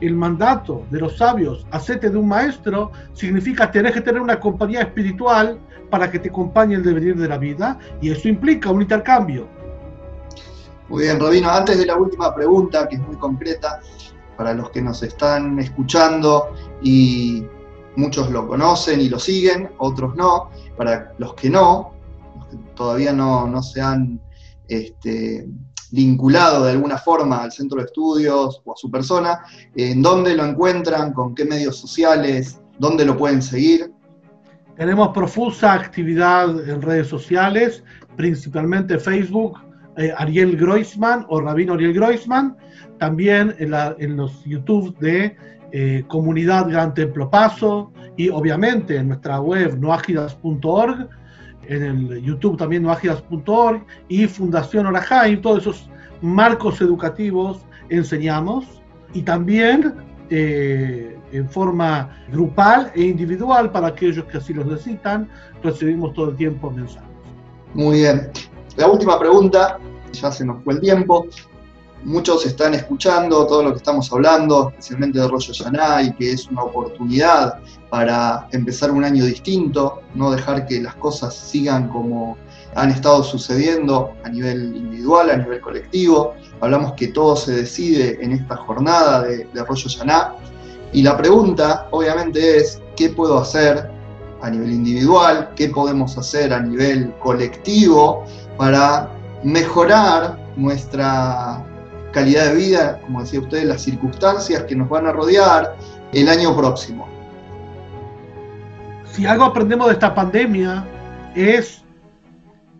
el 0.00 0.14
mandato 0.14 0.84
de 0.90 1.00
los 1.00 1.16
sabios, 1.16 1.66
hacete 1.70 2.10
de 2.10 2.16
un 2.16 2.28
maestro, 2.28 2.92
significa 3.12 3.70
tener 3.70 3.92
que 3.92 4.00
tener 4.00 4.20
una 4.20 4.38
compañía 4.38 4.80
espiritual 4.80 5.58
para 5.90 6.10
que 6.10 6.18
te 6.18 6.28
acompañe 6.28 6.74
el 6.74 6.82
devenir 6.82 7.16
de 7.16 7.28
la 7.28 7.38
vida, 7.38 7.78
y 8.00 8.10
eso 8.10 8.28
implica 8.28 8.70
un 8.70 8.82
intercambio. 8.82 9.48
Muy 10.88 11.04
bien, 11.04 11.18
Robino, 11.18 11.50
antes 11.50 11.78
de 11.78 11.86
la 11.86 11.96
última 11.96 12.34
pregunta, 12.34 12.88
que 12.88 12.96
es 12.96 13.02
muy 13.02 13.16
concreta, 13.16 13.80
para 14.36 14.52
los 14.52 14.70
que 14.70 14.82
nos 14.82 15.02
están 15.02 15.58
escuchando 15.58 16.52
y 16.82 17.44
muchos 17.96 18.30
lo 18.30 18.46
conocen 18.46 19.00
y 19.00 19.08
lo 19.08 19.18
siguen, 19.18 19.70
otros 19.78 20.14
no, 20.14 20.50
para 20.76 21.14
los 21.18 21.34
que 21.34 21.48
no, 21.48 21.94
los 22.36 22.46
que 22.48 22.56
todavía 22.74 23.12
no, 23.12 23.46
no 23.46 23.62
se 23.62 23.80
han 23.80 24.20
este, 24.68 25.48
vinculado 25.92 26.64
de 26.64 26.72
alguna 26.72 26.98
forma 26.98 27.42
al 27.42 27.52
centro 27.52 27.78
de 27.78 27.86
estudios 27.86 28.60
o 28.64 28.72
a 28.72 28.76
su 28.76 28.90
persona, 28.90 29.40
en 29.74 30.02
dónde 30.02 30.34
lo 30.34 30.44
encuentran, 30.44 31.12
con 31.12 31.34
qué 31.34 31.44
medios 31.44 31.76
sociales, 31.76 32.60
dónde 32.78 33.04
lo 33.04 33.16
pueden 33.16 33.42
seguir. 33.42 33.92
Tenemos 34.76 35.08
profusa 35.08 35.72
actividad 35.72 36.68
en 36.68 36.82
redes 36.82 37.08
sociales, 37.08 37.82
principalmente 38.16 38.98
Facebook, 38.98 39.58
eh, 39.96 40.12
Ariel 40.16 40.56
Groisman 40.56 41.24
o 41.28 41.40
Rabino 41.40 41.74
Ariel 41.74 41.94
Groisman, 41.94 42.56
también 42.98 43.54
en, 43.58 44.16
los 44.16 44.44
YouTube 44.44 44.96
de 44.98 45.36
eh, 45.72 46.04
Comunidad 46.08 46.68
Gran 46.68 46.92
Templo 46.92 47.30
Paso 47.30 47.92
y 48.16 48.28
obviamente 48.28 48.96
en 48.96 49.08
nuestra 49.08 49.40
web 49.40 49.78
noagidas.org 49.78 51.08
en 51.68 51.82
el 51.82 52.22
YouTube 52.22 52.56
también 52.56 52.82
noagidas.org 52.82 53.84
y 54.08 54.26
Fundación 54.26 54.86
Orajaim, 54.86 55.40
todos 55.40 55.60
esos 55.60 55.90
marcos 56.22 56.80
educativos 56.80 57.60
enseñamos 57.88 58.64
y 59.12 59.22
también 59.22 59.94
eh, 60.30 61.16
en 61.32 61.48
forma 61.48 62.16
grupal 62.32 62.90
e 62.94 63.02
individual 63.02 63.70
para 63.70 63.88
aquellos 63.88 64.24
que 64.26 64.38
así 64.38 64.52
los 64.52 64.66
necesitan, 64.66 65.28
recibimos 65.62 66.14
todo 66.14 66.30
el 66.30 66.36
tiempo 66.36 66.70
mensajes. 66.70 67.08
Muy 67.74 67.98
bien. 67.98 68.30
La 68.76 68.88
última 68.88 69.18
pregunta, 69.18 69.78
ya 70.12 70.30
se 70.30 70.44
nos 70.44 70.62
fue 70.64 70.74
el 70.74 70.80
tiempo. 70.80 71.26
Muchos 72.06 72.46
están 72.46 72.72
escuchando 72.72 73.48
todo 73.48 73.64
lo 73.64 73.72
que 73.72 73.78
estamos 73.78 74.12
hablando, 74.12 74.68
especialmente 74.68 75.18
de 75.18 75.26
Rollo 75.26 75.52
Yaná, 75.52 76.02
y 76.02 76.12
que 76.12 76.30
es 76.30 76.46
una 76.46 76.62
oportunidad 76.62 77.58
para 77.90 78.46
empezar 78.52 78.92
un 78.92 79.02
año 79.02 79.24
distinto, 79.24 80.02
no 80.14 80.30
dejar 80.30 80.66
que 80.66 80.80
las 80.80 80.94
cosas 80.94 81.34
sigan 81.34 81.88
como 81.88 82.38
han 82.76 82.90
estado 82.90 83.24
sucediendo 83.24 84.12
a 84.22 84.28
nivel 84.28 84.76
individual, 84.76 85.30
a 85.30 85.36
nivel 85.36 85.60
colectivo. 85.60 86.34
Hablamos 86.60 86.92
que 86.92 87.08
todo 87.08 87.34
se 87.34 87.50
decide 87.54 88.22
en 88.22 88.30
esta 88.30 88.56
jornada 88.56 89.22
de, 89.22 89.48
de 89.52 89.64
Rollo 89.64 89.88
Yaná. 89.88 90.34
Y 90.92 91.02
la 91.02 91.16
pregunta, 91.16 91.88
obviamente, 91.90 92.58
es: 92.58 92.80
¿qué 92.94 93.08
puedo 93.08 93.36
hacer 93.36 93.90
a 94.42 94.48
nivel 94.48 94.70
individual? 94.70 95.50
¿Qué 95.56 95.70
podemos 95.70 96.16
hacer 96.16 96.52
a 96.52 96.60
nivel 96.60 97.12
colectivo 97.18 98.24
para 98.56 99.10
mejorar 99.42 100.38
nuestra 100.54 101.66
calidad 102.16 102.46
de 102.46 102.54
vida, 102.54 102.98
como 103.02 103.20
decía 103.20 103.40
usted, 103.40 103.64
las 103.64 103.82
circunstancias 103.82 104.62
que 104.62 104.74
nos 104.74 104.88
van 104.88 105.06
a 105.06 105.12
rodear 105.12 105.76
el 106.14 106.30
año 106.30 106.56
próximo. 106.56 107.06
Si 109.04 109.26
algo 109.26 109.44
aprendemos 109.44 109.88
de 109.88 109.92
esta 109.92 110.14
pandemia 110.14 110.82
es 111.34 111.84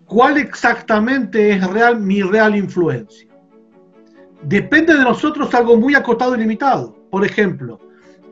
cuál 0.06 0.38
exactamente 0.38 1.52
es 1.52 1.70
real, 1.70 2.00
mi 2.00 2.22
real 2.22 2.56
influencia. 2.56 3.28
Depende 4.40 4.94
de 4.94 5.04
nosotros 5.04 5.54
algo 5.54 5.76
muy 5.76 5.94
acotado 5.94 6.34
y 6.34 6.38
limitado. 6.38 6.96
Por 7.10 7.22
ejemplo, 7.22 7.78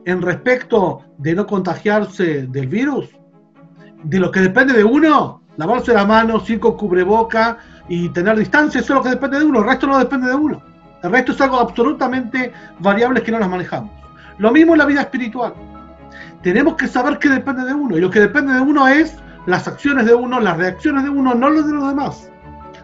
en 0.05 0.23
respecto 0.23 1.03
de 1.19 1.35
no 1.35 1.45
contagiarse 1.45 2.47
del 2.47 2.65
virus, 2.65 3.09
de 4.03 4.17
lo 4.17 4.31
que 4.31 4.39
depende 4.39 4.73
de 4.73 4.83
uno, 4.83 5.43
lavarse 5.57 5.93
la 5.93 6.03
mano, 6.03 6.39
cinco 6.39 6.75
cubreboca 6.75 7.59
y 7.87 8.09
tener 8.09 8.39
distancia, 8.39 8.81
eso 8.81 8.93
es 8.93 8.97
lo 8.97 9.03
que 9.03 9.09
depende 9.09 9.37
de 9.37 9.45
uno, 9.45 9.59
el 9.59 9.65
resto 9.65 9.85
no 9.85 9.99
depende 9.99 10.29
de 10.29 10.35
uno. 10.35 10.74
El 11.03 11.11
resto 11.11 11.33
es 11.33 11.41
algo 11.41 11.59
absolutamente 11.59 12.51
variable 12.79 13.21
que 13.21 13.31
no 13.31 13.39
las 13.39 13.49
manejamos. 13.49 13.91
Lo 14.37 14.51
mismo 14.51 14.73
en 14.73 14.79
la 14.79 14.85
vida 14.85 15.01
espiritual. 15.01 15.53
Tenemos 16.41 16.75
que 16.75 16.87
saber 16.87 17.19
qué 17.19 17.29
depende 17.29 17.65
de 17.65 17.73
uno. 17.73 17.97
Y 17.97 18.01
lo 18.01 18.09
que 18.09 18.19
depende 18.19 18.53
de 18.53 18.61
uno 18.61 18.87
es 18.87 19.17
las 19.45 19.67
acciones 19.67 20.05
de 20.05 20.13
uno, 20.13 20.39
las 20.39 20.57
reacciones 20.57 21.03
de 21.03 21.09
uno, 21.09 21.33
no 21.35 21.49
los 21.49 21.67
de 21.67 21.73
los 21.73 21.87
demás. 21.87 22.29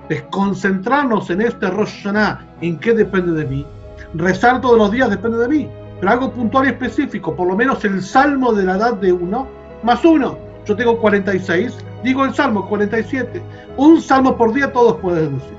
Es 0.09 0.21
concentrarnos 0.23 1.29
en 1.29 1.41
este 1.41 1.69
Rosh 1.69 2.03
Hashanah, 2.03 2.39
en 2.61 2.77
qué 2.79 2.93
depende 2.93 3.31
de 3.31 3.45
mí. 3.45 3.65
Rezar 4.13 4.61
todos 4.61 4.77
los 4.77 4.91
días 4.91 5.09
depende 5.09 5.37
de 5.37 5.47
mí. 5.47 5.69
Pero 5.99 6.11
algo 6.11 6.33
puntual 6.33 6.65
y 6.65 6.69
específico, 6.69 7.35
por 7.35 7.47
lo 7.47 7.55
menos 7.55 7.85
el 7.85 8.01
salmo 8.01 8.53
de 8.53 8.65
la 8.65 8.75
edad 8.75 8.93
de 8.95 9.11
uno, 9.11 9.47
más 9.83 10.03
uno. 10.03 10.37
Yo 10.65 10.75
tengo 10.75 10.99
46, 10.99 11.77
digo 12.03 12.25
el 12.25 12.33
salmo 12.33 12.67
47. 12.67 13.41
Un 13.77 14.01
salmo 14.01 14.35
por 14.35 14.53
día 14.53 14.71
todos 14.71 14.97
pueden 14.97 15.37
decir. 15.37 15.53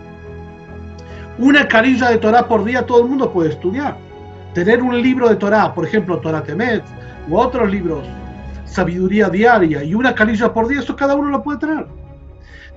Una 1.39 1.67
carilla 1.67 2.11
de 2.11 2.19
Torah 2.19 2.47
por 2.47 2.65
día 2.65 2.85
todo 2.85 3.03
el 3.03 3.09
mundo 3.09 3.33
puede 3.33 3.51
estudiar. 3.51 3.97
Tener 4.53 4.83
un 4.83 5.01
libro 5.01 5.29
de 5.29 5.37
Torah, 5.37 5.75
por 5.75 5.87
ejemplo, 5.87 6.19
Torah 6.19 6.43
Temet, 6.43 6.85
u 7.29 7.37
otros 7.37 7.71
libros, 7.71 8.07
sabiduría 8.67 9.31
diaria, 9.31 9.83
y 9.83 9.95
una 9.95 10.15
carilla 10.15 10.53
por 10.53 10.69
día, 10.69 10.81
eso 10.81 10.95
cada 10.95 11.15
uno 11.15 11.31
lo 11.31 11.43
puede 11.43 11.59
tener. 11.59 11.87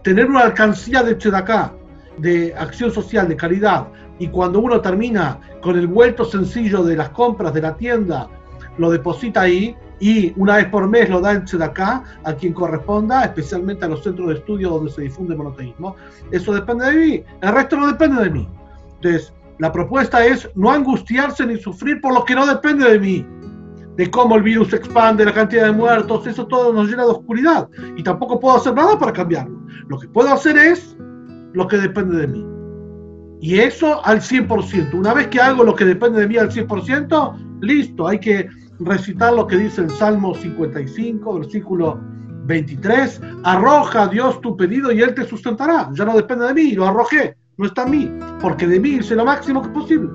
Tener 0.03 0.27
una 0.27 0.41
alcancía 0.41 1.03
de 1.03 1.17
Chedaká, 1.17 1.73
de 2.17 2.55
acción 2.57 2.91
social, 2.91 3.27
de 3.27 3.35
caridad, 3.35 3.87
y 4.19 4.29
cuando 4.29 4.59
uno 4.59 4.79
termina 4.79 5.37
con 5.61 5.77
el 5.77 5.87
vuelto 5.87 6.23
sencillo 6.23 6.83
de 6.83 6.95
las 6.95 7.09
compras 7.09 7.53
de 7.53 7.61
la 7.61 7.75
tienda, 7.75 8.29
lo 8.77 8.89
deposita 8.89 9.41
ahí, 9.41 9.75
y 9.99 10.33
una 10.35 10.57
vez 10.57 10.67
por 10.67 10.87
mes 10.87 11.09
lo 11.09 11.21
da 11.21 11.33
en 11.33 11.61
acá 11.61 12.03
a 12.23 12.33
quien 12.33 12.53
corresponda, 12.53 13.23
especialmente 13.23 13.85
a 13.85 13.87
los 13.87 14.03
centros 14.03 14.27
de 14.29 14.33
estudio 14.35 14.71
donde 14.71 14.91
se 14.91 15.03
difunde 15.03 15.33
el 15.33 15.37
monoteísmo. 15.37 15.95
Eso 16.31 16.53
depende 16.53 16.85
de 16.85 16.97
mí, 16.97 17.23
el 17.41 17.53
resto 17.53 17.77
no 17.77 17.87
depende 17.87 18.23
de 18.23 18.29
mí. 18.29 18.49
Entonces, 18.95 19.33
la 19.59 19.71
propuesta 19.71 20.25
es 20.25 20.49
no 20.55 20.71
angustiarse 20.71 21.45
ni 21.45 21.57
sufrir 21.57 22.01
por 22.01 22.13
lo 22.13 22.25
que 22.25 22.35
no 22.35 22.45
depende 22.45 22.89
de 22.89 22.99
mí, 22.99 23.25
de 23.95 24.11
cómo 24.11 24.35
el 24.35 24.43
virus 24.43 24.69
se 24.69 24.75
expande, 24.75 25.23
la 25.23 25.33
cantidad 25.33 25.65
de 25.65 25.71
muertos, 25.71 26.27
eso 26.27 26.45
todo 26.45 26.73
nos 26.73 26.89
llena 26.89 27.03
de 27.03 27.11
oscuridad 27.11 27.69
y 27.95 28.03
tampoco 28.03 28.39
puedo 28.39 28.57
hacer 28.57 28.73
nada 28.73 28.99
para 28.99 29.13
cambiarlo. 29.13 29.61
Lo 29.87 29.97
que 29.97 30.07
puedo 30.09 30.33
hacer 30.33 30.57
es 30.57 30.97
lo 31.53 31.67
que 31.67 31.77
depende 31.77 32.17
de 32.17 32.27
mí. 32.27 32.45
Y 33.39 33.59
eso 33.59 34.03
al 34.05 34.21
100%. 34.21 34.93
Una 34.93 35.13
vez 35.13 35.27
que 35.27 35.39
hago 35.39 35.63
lo 35.63 35.75
que 35.75 35.85
depende 35.85 36.19
de 36.19 36.27
mí 36.27 36.37
al 36.37 36.49
100%, 36.49 37.59
listo, 37.61 38.07
hay 38.07 38.19
que 38.19 38.49
recitar 38.79 39.33
lo 39.33 39.47
que 39.47 39.57
dice 39.57 39.81
el 39.81 39.89
Salmo 39.91 40.35
55, 40.35 41.39
versículo 41.39 41.99
23, 42.45 43.21
arroja 43.43 44.03
a 44.03 44.07
Dios 44.07 44.39
tu 44.41 44.55
pedido 44.55 44.91
y 44.91 45.01
Él 45.01 45.13
te 45.15 45.25
sustentará. 45.27 45.89
Ya 45.93 46.05
no 46.05 46.15
depende 46.15 46.45
de 46.47 46.53
mí, 46.53 46.71
lo 46.73 46.87
arrojé, 46.87 47.35
no 47.57 47.65
está 47.65 47.83
en 47.83 47.91
mí, 47.91 48.11
porque 48.41 48.67
de 48.67 48.79
mí 48.79 48.89
hice 48.89 49.15
lo 49.15 49.25
máximo 49.25 49.61
que 49.61 49.69
posible. 49.69 50.09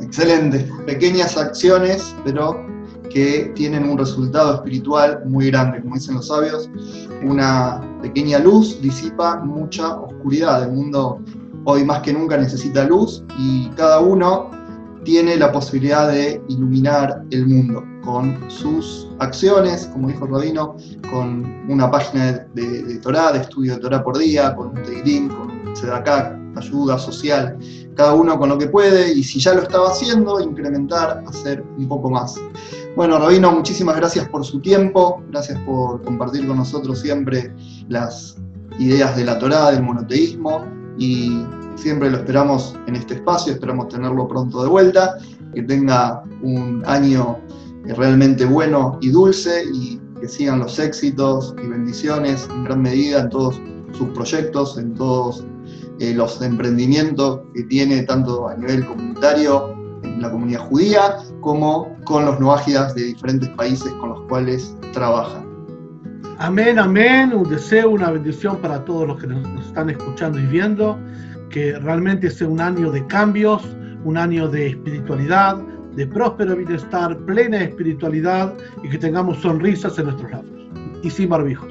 Excelente, 0.00 0.68
pequeñas 0.86 1.36
acciones, 1.36 2.14
pero 2.24 2.66
que 3.10 3.52
tienen 3.54 3.88
un 3.88 3.98
resultado 3.98 4.54
espiritual 4.54 5.22
muy 5.26 5.50
grande, 5.50 5.80
como 5.80 5.96
dicen 5.96 6.14
los 6.14 6.28
sabios. 6.28 6.70
Una 7.22 7.80
pequeña 8.00 8.38
luz 8.38 8.80
disipa 8.80 9.36
mucha 9.40 9.96
oscuridad. 9.96 10.62
El 10.64 10.72
mundo 10.72 11.20
hoy 11.64 11.84
más 11.84 12.00
que 12.00 12.12
nunca 12.12 12.36
necesita 12.36 12.84
luz 12.84 13.22
y 13.36 13.68
cada 13.70 14.00
uno 14.00 14.50
tiene 15.04 15.36
la 15.36 15.50
posibilidad 15.52 16.10
de 16.10 16.42
iluminar 16.48 17.24
el 17.30 17.46
mundo 17.46 17.84
con 18.04 18.38
sus 18.50 19.08
acciones, 19.18 19.86
como 19.92 20.08
dijo 20.08 20.26
Rabino, 20.26 20.76
con 21.10 21.44
una 21.68 21.90
página 21.90 22.46
de, 22.54 22.82
de, 22.82 22.98
Torah, 22.98 23.32
de 23.32 23.40
estudio 23.40 23.74
de 23.74 23.80
Torah 23.80 24.02
por 24.02 24.18
día, 24.18 24.54
con 24.54 24.68
un 24.68 25.28
con 25.28 25.76
Sedaká, 25.76 26.38
ayuda 26.56 26.98
social, 26.98 27.56
cada 27.94 28.14
uno 28.14 28.38
con 28.38 28.48
lo 28.48 28.58
que 28.58 28.66
puede, 28.66 29.12
y 29.12 29.22
si 29.22 29.38
ya 29.38 29.54
lo 29.54 29.62
estaba 29.62 29.90
haciendo, 29.90 30.40
incrementar, 30.40 31.22
hacer 31.26 31.64
un 31.78 31.88
poco 31.88 32.10
más. 32.10 32.36
Bueno, 32.96 33.18
Rabino, 33.18 33.52
muchísimas 33.52 33.96
gracias 33.96 34.28
por 34.28 34.44
su 34.44 34.60
tiempo, 34.60 35.22
gracias 35.30 35.58
por 35.60 36.02
compartir 36.02 36.46
con 36.46 36.56
nosotros 36.56 37.00
siempre 37.00 37.54
las 37.88 38.36
ideas 38.78 39.16
de 39.16 39.24
la 39.24 39.38
Torah, 39.38 39.70
del 39.70 39.82
monoteísmo, 39.82 40.64
y 40.98 41.44
Siempre 41.80 42.10
lo 42.10 42.18
esperamos 42.18 42.76
en 42.88 42.96
este 42.96 43.14
espacio, 43.14 43.54
esperamos 43.54 43.88
tenerlo 43.88 44.28
pronto 44.28 44.62
de 44.62 44.68
vuelta, 44.68 45.16
que 45.54 45.62
tenga 45.62 46.22
un 46.42 46.82
año 46.86 47.38
realmente 47.84 48.44
bueno 48.44 48.98
y 49.00 49.08
dulce 49.08 49.64
y 49.72 49.98
que 50.20 50.28
sigan 50.28 50.58
los 50.58 50.78
éxitos 50.78 51.54
y 51.64 51.66
bendiciones 51.66 52.46
en 52.50 52.64
gran 52.64 52.82
medida 52.82 53.20
en 53.20 53.30
todos 53.30 53.58
sus 53.92 54.08
proyectos, 54.10 54.76
en 54.76 54.92
todos 54.92 55.42
eh, 56.00 56.12
los 56.12 56.42
emprendimientos 56.42 57.40
que 57.54 57.62
tiene 57.62 58.02
tanto 58.02 58.46
a 58.48 58.56
nivel 58.56 58.84
comunitario 58.84 59.74
en 60.02 60.20
la 60.20 60.30
comunidad 60.30 60.68
judía 60.68 61.16
como 61.40 61.96
con 62.04 62.26
los 62.26 62.38
noágidas 62.40 62.94
de 62.94 63.04
diferentes 63.04 63.48
países 63.50 63.90
con 63.94 64.10
los 64.10 64.20
cuales 64.28 64.76
trabaja. 64.92 65.42
Amén, 66.42 66.78
amén. 66.78 67.34
Un 67.34 67.50
deseo, 67.50 67.90
una 67.90 68.10
bendición 68.10 68.56
para 68.62 68.82
todos 68.86 69.06
los 69.06 69.20
que 69.20 69.26
nos 69.26 69.66
están 69.66 69.90
escuchando 69.90 70.38
y 70.38 70.46
viendo 70.46 70.98
que 71.50 71.78
realmente 71.78 72.30
sea 72.30 72.48
un 72.48 72.62
año 72.62 72.90
de 72.90 73.06
cambios, 73.08 73.62
un 74.04 74.16
año 74.16 74.48
de 74.48 74.68
espiritualidad, 74.68 75.58
de 75.96 76.06
próspero 76.06 76.56
bienestar, 76.56 77.14
plena 77.26 77.58
espiritualidad 77.58 78.54
y 78.82 78.88
que 78.88 78.96
tengamos 78.96 79.36
sonrisas 79.42 79.98
en 79.98 80.06
nuestros 80.06 80.30
labios 80.30 80.70
y 81.02 81.10
sin 81.10 81.28
barbijos. 81.28 81.68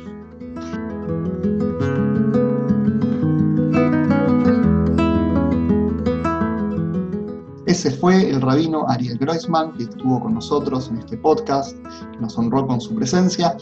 Ese 7.66 7.90
fue 7.90 8.30
el 8.30 8.40
rabino 8.40 8.88
Ariel 8.88 9.18
Groisman 9.18 9.74
que 9.74 9.84
estuvo 9.86 10.20
con 10.22 10.36
nosotros 10.36 10.90
en 10.90 11.00
este 11.00 11.18
podcast, 11.18 11.76
nos 12.20 12.38
honró 12.38 12.68
con 12.68 12.80
su 12.80 12.94
presencia. 12.94 13.58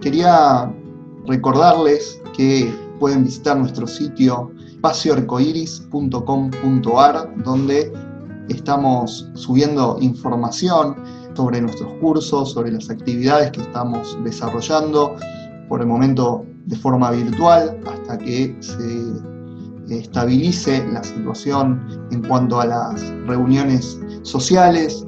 Quería 0.00 0.72
recordarles 1.26 2.20
que 2.36 2.72
pueden 2.98 3.24
visitar 3.24 3.56
nuestro 3.58 3.86
sitio 3.86 4.50
espacioarcoiris.com.ar, 4.70 7.44
donde 7.44 7.92
estamos 8.48 9.28
subiendo 9.34 9.98
información 10.00 10.96
sobre 11.34 11.60
nuestros 11.60 11.92
cursos, 12.00 12.52
sobre 12.52 12.72
las 12.72 12.88
actividades 12.88 13.50
que 13.52 13.60
estamos 13.60 14.16
desarrollando, 14.24 15.16
por 15.68 15.82
el 15.82 15.86
momento 15.86 16.46
de 16.66 16.76
forma 16.76 17.10
virtual, 17.10 17.78
hasta 17.86 18.16
que 18.18 18.56
se 18.60 19.98
estabilice 19.98 20.82
la 20.92 21.04
situación 21.04 22.06
en 22.10 22.22
cuanto 22.22 22.60
a 22.60 22.66
las 22.66 23.02
reuniones 23.26 24.00
sociales 24.22 25.04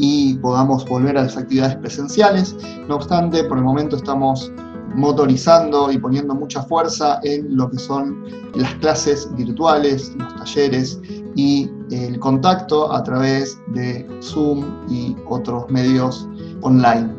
y 0.00 0.34
podamos 0.38 0.86
volver 0.86 1.18
a 1.18 1.24
las 1.24 1.36
actividades 1.36 1.76
presenciales. 1.76 2.56
No 2.88 2.96
obstante, 2.96 3.44
por 3.44 3.58
el 3.58 3.64
momento 3.64 3.96
estamos 3.96 4.50
motorizando 4.94 5.92
y 5.92 5.98
poniendo 5.98 6.34
mucha 6.34 6.62
fuerza 6.62 7.20
en 7.22 7.54
lo 7.54 7.70
que 7.70 7.78
son 7.78 8.24
las 8.54 8.74
clases 8.76 9.30
virtuales, 9.36 10.12
los 10.16 10.34
talleres 10.36 11.00
y 11.36 11.70
el 11.90 12.18
contacto 12.18 12.90
a 12.90 13.04
través 13.04 13.60
de 13.74 14.08
Zoom 14.22 14.64
y 14.88 15.14
otros 15.28 15.68
medios 15.68 16.26
online. 16.62 17.14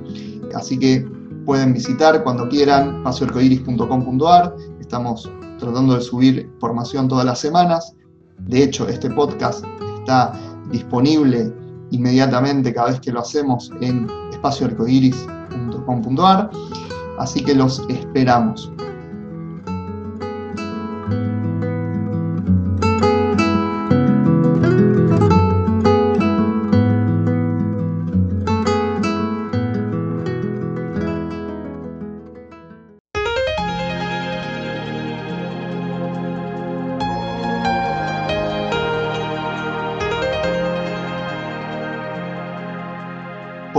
Así 0.56 0.78
que 0.78 1.08
pueden 1.46 1.74
visitar 1.74 2.24
cuando 2.24 2.50
quieran 2.50 2.98
espacioarcoiris.com.ar. 2.98 4.56
Estamos 4.80 5.32
tratando 5.60 5.96
de 5.96 6.02
subir 6.02 6.40
información 6.40 7.08
todas 7.08 7.26
las 7.26 7.40
semanas. 7.40 7.94
De 8.40 8.64
hecho, 8.64 8.88
este 8.88 9.10
podcast 9.12 9.64
está 10.00 10.34
disponible 10.72 11.54
inmediatamente 11.92 12.74
cada 12.74 12.88
vez 12.90 13.00
que 13.00 13.12
lo 13.12 13.20
hacemos 13.22 13.72
en 13.82 14.08
espacioarcoiris.com.ar. 14.32 16.50
Así 17.20 17.44
que 17.44 17.54
los 17.54 17.84
esperamos. 17.90 18.72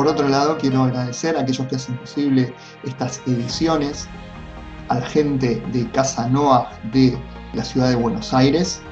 Por 0.02 0.10
otro 0.10 0.28
lado, 0.28 0.58
quiero 0.58 0.82
agradecer 0.82 1.36
a 1.36 1.42
aquellos 1.42 1.64
que 1.68 1.76
hacen 1.76 1.96
posible 1.96 2.52
estas 2.82 3.22
ediciones, 3.24 4.08
a 4.88 4.96
la 4.96 5.06
gente 5.06 5.62
de 5.72 5.88
Casa 5.92 6.28
Noah 6.28 6.68
de 6.92 7.16
la 7.52 7.62
ciudad 7.62 7.88
de 7.88 7.94
Buenos 7.94 8.34
Aires, 8.34 8.82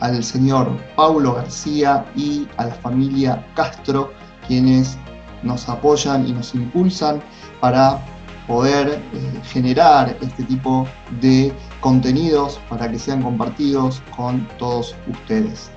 al 0.00 0.24
señor 0.24 0.76
Paulo 0.96 1.34
García 1.34 2.04
y 2.16 2.48
a 2.56 2.64
la 2.64 2.74
familia 2.74 3.46
Castro, 3.54 4.12
quienes 4.48 4.98
nos 5.44 5.68
apoyan 5.68 6.26
y 6.26 6.32
nos 6.32 6.52
impulsan 6.52 7.22
para 7.60 8.04
poder 8.48 8.88
eh, 8.88 9.40
generar 9.44 10.16
este 10.20 10.42
tipo 10.42 10.88
de 11.20 11.54
contenidos 11.78 12.58
para 12.68 12.90
que 12.90 12.98
sean 12.98 13.22
compartidos 13.22 14.02
con 14.16 14.44
todos 14.58 14.96
ustedes. 15.06 15.70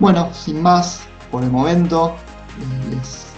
Bueno, 0.00 0.34
sin 0.34 0.60
más, 0.60 1.02
por 1.30 1.44
el 1.44 1.52
momento, 1.52 2.16
eh, 2.58 2.96
les 2.96 3.33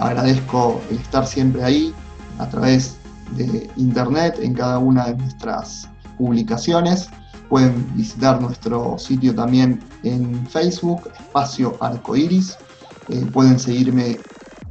Agradezco 0.00 0.80
el 0.90 0.96
estar 0.96 1.26
siempre 1.26 1.62
ahí 1.62 1.94
a 2.38 2.48
través 2.48 2.96
de 3.36 3.70
internet 3.76 4.38
en 4.40 4.54
cada 4.54 4.78
una 4.78 5.06
de 5.06 5.14
nuestras 5.16 5.88
publicaciones. 6.16 7.10
Pueden 7.50 7.86
visitar 7.96 8.40
nuestro 8.40 8.98
sitio 8.98 9.34
también 9.34 9.80
en 10.02 10.46
Facebook, 10.46 11.10
Espacio 11.18 11.76
Arcoiris. 11.80 12.56
Eh, 13.08 13.26
pueden 13.32 13.58
seguirme 13.58 14.18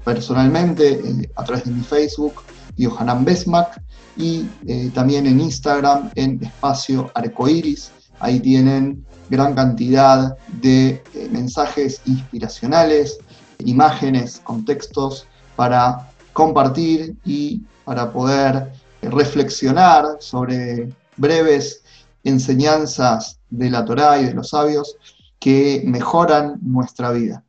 personalmente 0.03 0.93
eh, 0.93 1.29
a 1.35 1.43
través 1.43 1.65
de 1.65 1.71
mi 1.71 1.83
Facebook, 1.83 2.41
Johanan 2.79 3.23
Besmak, 3.23 3.81
y 4.17 4.47
eh, 4.65 4.89
también 4.95 5.27
en 5.27 5.39
Instagram 5.41 6.09
en 6.15 6.43
Espacio 6.43 7.11
Arcoiris. 7.13 7.91
Ahí 8.19 8.39
tienen 8.39 9.05
gran 9.29 9.53
cantidad 9.53 10.35
de 10.61 11.03
mensajes 11.31 12.01
inspiracionales, 12.05 13.19
imágenes, 13.59 14.41
contextos 14.43 15.27
para 15.55 16.09
compartir 16.33 17.15
y 17.25 17.61
para 17.85 18.11
poder 18.11 18.71
reflexionar 19.01 20.17
sobre 20.19 20.93
breves 21.17 21.83
enseñanzas 22.23 23.39
de 23.49 23.69
la 23.69 23.85
Torá 23.85 24.19
y 24.19 24.25
de 24.25 24.33
los 24.33 24.49
sabios 24.49 24.97
que 25.39 25.83
mejoran 25.85 26.59
nuestra 26.61 27.11
vida. 27.11 27.45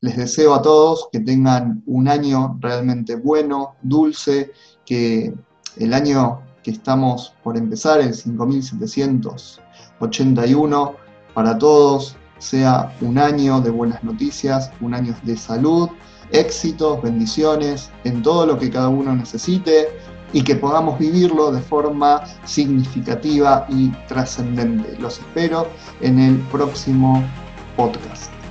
Les 0.00 0.16
deseo 0.16 0.54
a 0.54 0.62
todos 0.62 1.08
que 1.10 1.18
tengan 1.20 1.82
un 1.86 2.08
año 2.08 2.58
realmente 2.60 3.16
bueno, 3.16 3.74
dulce, 3.82 4.52
que 4.84 5.34
el 5.76 5.94
año 5.94 6.42
que 6.62 6.70
estamos 6.70 7.34
por 7.42 7.56
empezar, 7.56 8.00
el 8.00 8.14
5781, 8.14 10.96
para 11.34 11.58
todos 11.58 12.16
sea 12.38 12.94
un 13.00 13.18
año 13.18 13.60
de 13.60 13.70
buenas 13.70 14.02
noticias, 14.04 14.70
un 14.80 14.94
año 14.94 15.14
de 15.22 15.36
salud, 15.36 15.88
éxitos, 16.30 17.02
bendiciones 17.02 17.90
en 18.04 18.22
todo 18.22 18.46
lo 18.46 18.58
que 18.58 18.70
cada 18.70 18.88
uno 18.88 19.14
necesite 19.14 19.88
y 20.32 20.42
que 20.42 20.56
podamos 20.56 20.98
vivirlo 20.98 21.52
de 21.52 21.60
forma 21.60 22.24
significativa 22.44 23.66
y 23.68 23.90
trascendente. 24.08 24.96
Los 24.98 25.18
espero 25.18 25.68
en 26.00 26.18
el 26.18 26.38
próximo 26.50 27.22
podcast. 27.76 28.43